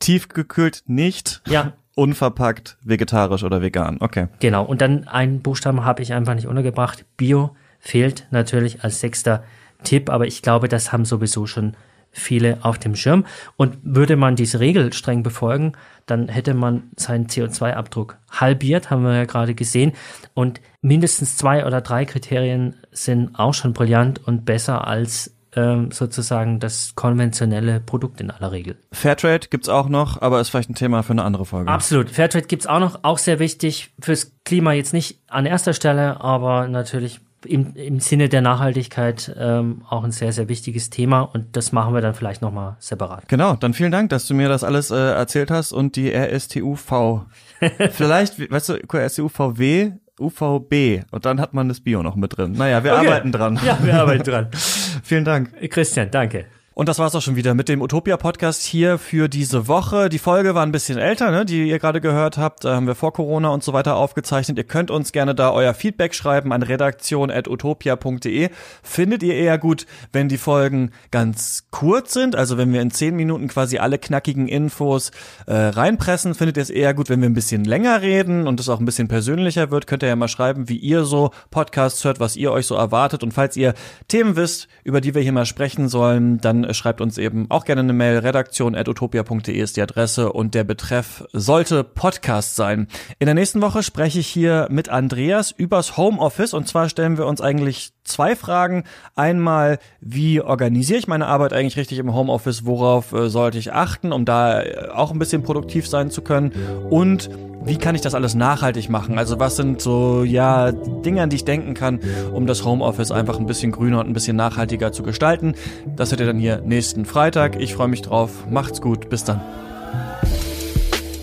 tiefgekühlt, 0.00 0.82
nicht, 0.86 1.42
ja 1.48 1.72
unverpackt, 1.94 2.76
vegetarisch 2.84 3.42
oder 3.44 3.62
vegan. 3.62 3.96
Okay. 4.00 4.28
Genau, 4.40 4.64
und 4.64 4.80
dann 4.82 5.08
einen 5.08 5.40
Buchstaben 5.40 5.84
habe 5.84 6.02
ich 6.02 6.12
einfach 6.12 6.34
nicht 6.34 6.46
untergebracht. 6.46 7.04
Bio 7.16 7.56
fehlt 7.86 8.26
natürlich 8.30 8.82
als 8.82 9.00
sechster 9.00 9.44
Tipp, 9.84 10.10
aber 10.10 10.26
ich 10.26 10.42
glaube, 10.42 10.68
das 10.68 10.92
haben 10.92 11.04
sowieso 11.04 11.46
schon 11.46 11.76
viele 12.10 12.58
auf 12.62 12.78
dem 12.78 12.96
Schirm. 12.96 13.26
Und 13.56 13.76
würde 13.82 14.16
man 14.16 14.36
diese 14.36 14.58
Regel 14.58 14.92
streng 14.92 15.22
befolgen, 15.22 15.72
dann 16.06 16.28
hätte 16.28 16.54
man 16.54 16.84
seinen 16.96 17.26
CO2-Abdruck 17.26 18.16
halbiert, 18.30 18.90
haben 18.90 19.04
wir 19.04 19.14
ja 19.14 19.24
gerade 19.24 19.54
gesehen. 19.54 19.92
Und 20.34 20.60
mindestens 20.80 21.36
zwei 21.36 21.66
oder 21.66 21.80
drei 21.80 22.04
Kriterien 22.04 22.74
sind 22.90 23.38
auch 23.38 23.54
schon 23.54 23.74
brillant 23.74 24.26
und 24.26 24.44
besser 24.44 24.86
als 24.86 25.36
ähm, 25.54 25.90
sozusagen 25.90 26.60
das 26.60 26.94
konventionelle 26.94 27.80
Produkt 27.80 28.20
in 28.20 28.30
aller 28.30 28.52
Regel. 28.52 28.76
Fairtrade 28.92 29.48
gibt's 29.48 29.68
auch 29.68 29.88
noch, 29.88 30.20
aber 30.20 30.40
ist 30.40 30.50
vielleicht 30.50 30.70
ein 30.70 30.74
Thema 30.74 31.02
für 31.02 31.12
eine 31.12 31.24
andere 31.24 31.44
Folge. 31.44 31.70
Absolut. 31.70 32.10
Fairtrade 32.10 32.46
gibt's 32.46 32.66
auch 32.66 32.80
noch, 32.80 33.00
auch 33.02 33.18
sehr 33.18 33.38
wichtig 33.38 33.90
fürs 34.00 34.32
Klima 34.44 34.72
jetzt 34.72 34.92
nicht 34.92 35.20
an 35.28 35.46
erster 35.46 35.72
Stelle, 35.72 36.20
aber 36.20 36.68
natürlich 36.68 37.20
im, 37.46 37.74
im 37.74 38.00
Sinne 38.00 38.28
der 38.28 38.40
Nachhaltigkeit 38.42 39.34
ähm, 39.38 39.82
auch 39.88 40.04
ein 40.04 40.10
sehr, 40.12 40.32
sehr 40.32 40.48
wichtiges 40.48 40.90
Thema 40.90 41.22
und 41.22 41.56
das 41.56 41.72
machen 41.72 41.94
wir 41.94 42.00
dann 42.00 42.14
vielleicht 42.14 42.42
nochmal 42.42 42.76
separat. 42.78 43.28
Genau, 43.28 43.54
dann 43.54 43.72
vielen 43.74 43.92
Dank, 43.92 44.10
dass 44.10 44.26
du 44.26 44.34
mir 44.34 44.48
das 44.48 44.64
alles 44.64 44.90
äh, 44.90 44.96
erzählt 44.96 45.50
hast 45.50 45.72
und 45.72 45.96
die 45.96 46.12
RSTUV. 46.14 47.22
Vielleicht, 47.92 48.50
weißt 48.50 48.68
du, 48.68 48.74
RSTUVW, 48.94 49.92
UVB 50.20 51.04
und 51.10 51.24
dann 51.26 51.40
hat 51.40 51.54
man 51.54 51.68
das 51.68 51.80
Bio 51.80 52.02
noch 52.02 52.16
mit 52.16 52.36
drin. 52.36 52.52
Naja, 52.52 52.82
wir 52.84 52.92
Okay. 52.94 53.06
arbeiten 53.06 53.32
dran. 53.32 53.60
Ja, 53.64 53.78
wir 53.82 53.94
arbeiten 54.00 54.24
dran. 54.24 54.48
Vielen 55.02 55.24
Dank. 55.24 55.52
Christian, 55.70 56.10
danke. 56.10 56.46
Und 56.78 56.90
das 56.90 56.98
war's 56.98 57.14
auch 57.14 57.22
schon 57.22 57.36
wieder 57.36 57.54
mit 57.54 57.70
dem 57.70 57.80
Utopia 57.80 58.18
Podcast 58.18 58.62
hier 58.62 58.98
für 58.98 59.30
diese 59.30 59.66
Woche. 59.66 60.10
Die 60.10 60.18
Folge 60.18 60.54
war 60.54 60.62
ein 60.62 60.72
bisschen 60.72 60.98
älter, 60.98 61.30
ne, 61.30 61.46
die 61.46 61.66
ihr 61.70 61.78
gerade 61.78 62.02
gehört 62.02 62.36
habt. 62.36 62.66
Da 62.66 62.76
haben 62.76 62.86
wir 62.86 62.94
vor 62.94 63.14
Corona 63.14 63.48
und 63.48 63.64
so 63.64 63.72
weiter 63.72 63.96
aufgezeichnet. 63.96 64.58
Ihr 64.58 64.64
könnt 64.64 64.90
uns 64.90 65.12
gerne 65.12 65.34
da 65.34 65.52
euer 65.52 65.72
Feedback 65.72 66.14
schreiben 66.14 66.52
an 66.52 66.62
redaktion.utopia.de. 66.62 68.50
Findet 68.82 69.22
ihr 69.22 69.32
eher 69.36 69.56
gut, 69.56 69.86
wenn 70.12 70.28
die 70.28 70.36
Folgen 70.36 70.90
ganz 71.10 71.68
kurz 71.70 72.12
sind, 72.12 72.36
also 72.36 72.58
wenn 72.58 72.70
wir 72.74 72.82
in 72.82 72.90
zehn 72.90 73.16
Minuten 73.16 73.48
quasi 73.48 73.78
alle 73.78 73.96
knackigen 73.96 74.46
Infos 74.46 75.12
äh, 75.46 75.54
reinpressen? 75.54 76.34
Findet 76.34 76.58
ihr 76.58 76.62
es 76.62 76.68
eher 76.68 76.92
gut, 76.92 77.08
wenn 77.08 77.22
wir 77.22 77.30
ein 77.30 77.32
bisschen 77.32 77.64
länger 77.64 78.02
reden 78.02 78.46
und 78.46 78.60
es 78.60 78.68
auch 78.68 78.80
ein 78.80 78.84
bisschen 78.84 79.08
persönlicher 79.08 79.70
wird? 79.70 79.86
Könnt 79.86 80.02
ihr 80.02 80.10
ja 80.10 80.16
mal 80.16 80.28
schreiben, 80.28 80.68
wie 80.68 80.76
ihr 80.76 81.04
so 81.04 81.30
Podcasts 81.50 82.04
hört, 82.04 82.20
was 82.20 82.36
ihr 82.36 82.52
euch 82.52 82.66
so 82.66 82.74
erwartet. 82.74 83.22
Und 83.22 83.32
falls 83.32 83.56
ihr 83.56 83.72
Themen 84.08 84.36
wisst, 84.36 84.68
über 84.84 85.00
die 85.00 85.14
wir 85.14 85.22
hier 85.22 85.32
mal 85.32 85.46
sprechen 85.46 85.88
sollen, 85.88 86.36
dann 86.36 86.65
äh, 86.66 86.74
schreibt 86.74 87.00
uns 87.00 87.18
eben 87.18 87.46
auch 87.50 87.64
gerne 87.64 87.80
eine 87.80 87.92
Mail. 87.92 88.18
Redaktion.utopia.de 88.18 89.56
ist 89.56 89.76
die 89.76 89.82
Adresse 89.82 90.32
und 90.32 90.54
der 90.54 90.64
Betreff 90.64 91.24
sollte 91.32 91.84
Podcast 91.84 92.56
sein. 92.56 92.88
In 93.18 93.26
der 93.26 93.34
nächsten 93.34 93.62
Woche 93.62 93.82
spreche 93.82 94.18
ich 94.18 94.26
hier 94.26 94.66
mit 94.70 94.88
Andreas 94.88 95.50
übers 95.50 95.96
Homeoffice 95.96 96.54
und 96.54 96.68
zwar 96.68 96.88
stellen 96.88 97.18
wir 97.18 97.26
uns 97.26 97.40
eigentlich 97.40 97.92
zwei 98.04 98.36
Fragen. 98.36 98.84
Einmal, 99.14 99.78
wie 100.00 100.40
organisiere 100.40 100.98
ich 100.98 101.08
meine 101.08 101.26
Arbeit 101.26 101.52
eigentlich 101.52 101.76
richtig 101.76 101.98
im 101.98 102.14
Homeoffice? 102.14 102.64
Worauf 102.64 103.12
äh, 103.12 103.28
sollte 103.28 103.58
ich 103.58 103.72
achten, 103.72 104.12
um 104.12 104.24
da 104.24 104.62
äh, 104.62 104.88
auch 104.88 105.12
ein 105.12 105.18
bisschen 105.18 105.42
produktiv 105.42 105.88
sein 105.88 106.10
zu 106.10 106.22
können? 106.22 106.52
Und 106.90 107.30
wie 107.66 107.78
kann 107.78 107.96
ich 107.96 108.00
das 108.00 108.14
alles 108.14 108.36
nachhaltig 108.36 108.88
machen? 108.88 109.18
Also 109.18 109.40
was 109.40 109.56
sind 109.56 109.82
so, 109.82 110.22
ja, 110.22 110.70
Dinge, 110.70 111.22
an 111.22 111.30
die 111.30 111.36
ich 111.36 111.44
denken 111.44 111.74
kann, 111.74 111.98
um 112.32 112.46
das 112.46 112.64
Homeoffice 112.64 113.10
einfach 113.10 113.40
ein 113.40 113.46
bisschen 113.46 113.72
grüner 113.72 113.98
und 113.98 114.06
ein 114.06 114.12
bisschen 114.12 114.36
nachhaltiger 114.36 114.92
zu 114.92 115.02
gestalten? 115.02 115.56
Das 115.96 116.12
hört 116.12 116.20
ihr 116.20 116.26
dann 116.26 116.38
hier 116.38 116.55
nächsten 116.62 117.04
Freitag. 117.04 117.60
Ich 117.60 117.74
freue 117.74 117.88
mich 117.88 118.02
drauf. 118.02 118.30
Macht's 118.50 118.80
gut. 118.80 119.08
Bis 119.08 119.24
dann. 119.24 119.40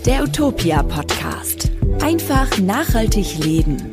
Der 0.05 0.23
Utopia 0.23 0.83
Podcast. 0.83 1.71
Einfach 2.01 2.57
nachhaltig 2.59 3.37
leben. 3.39 3.89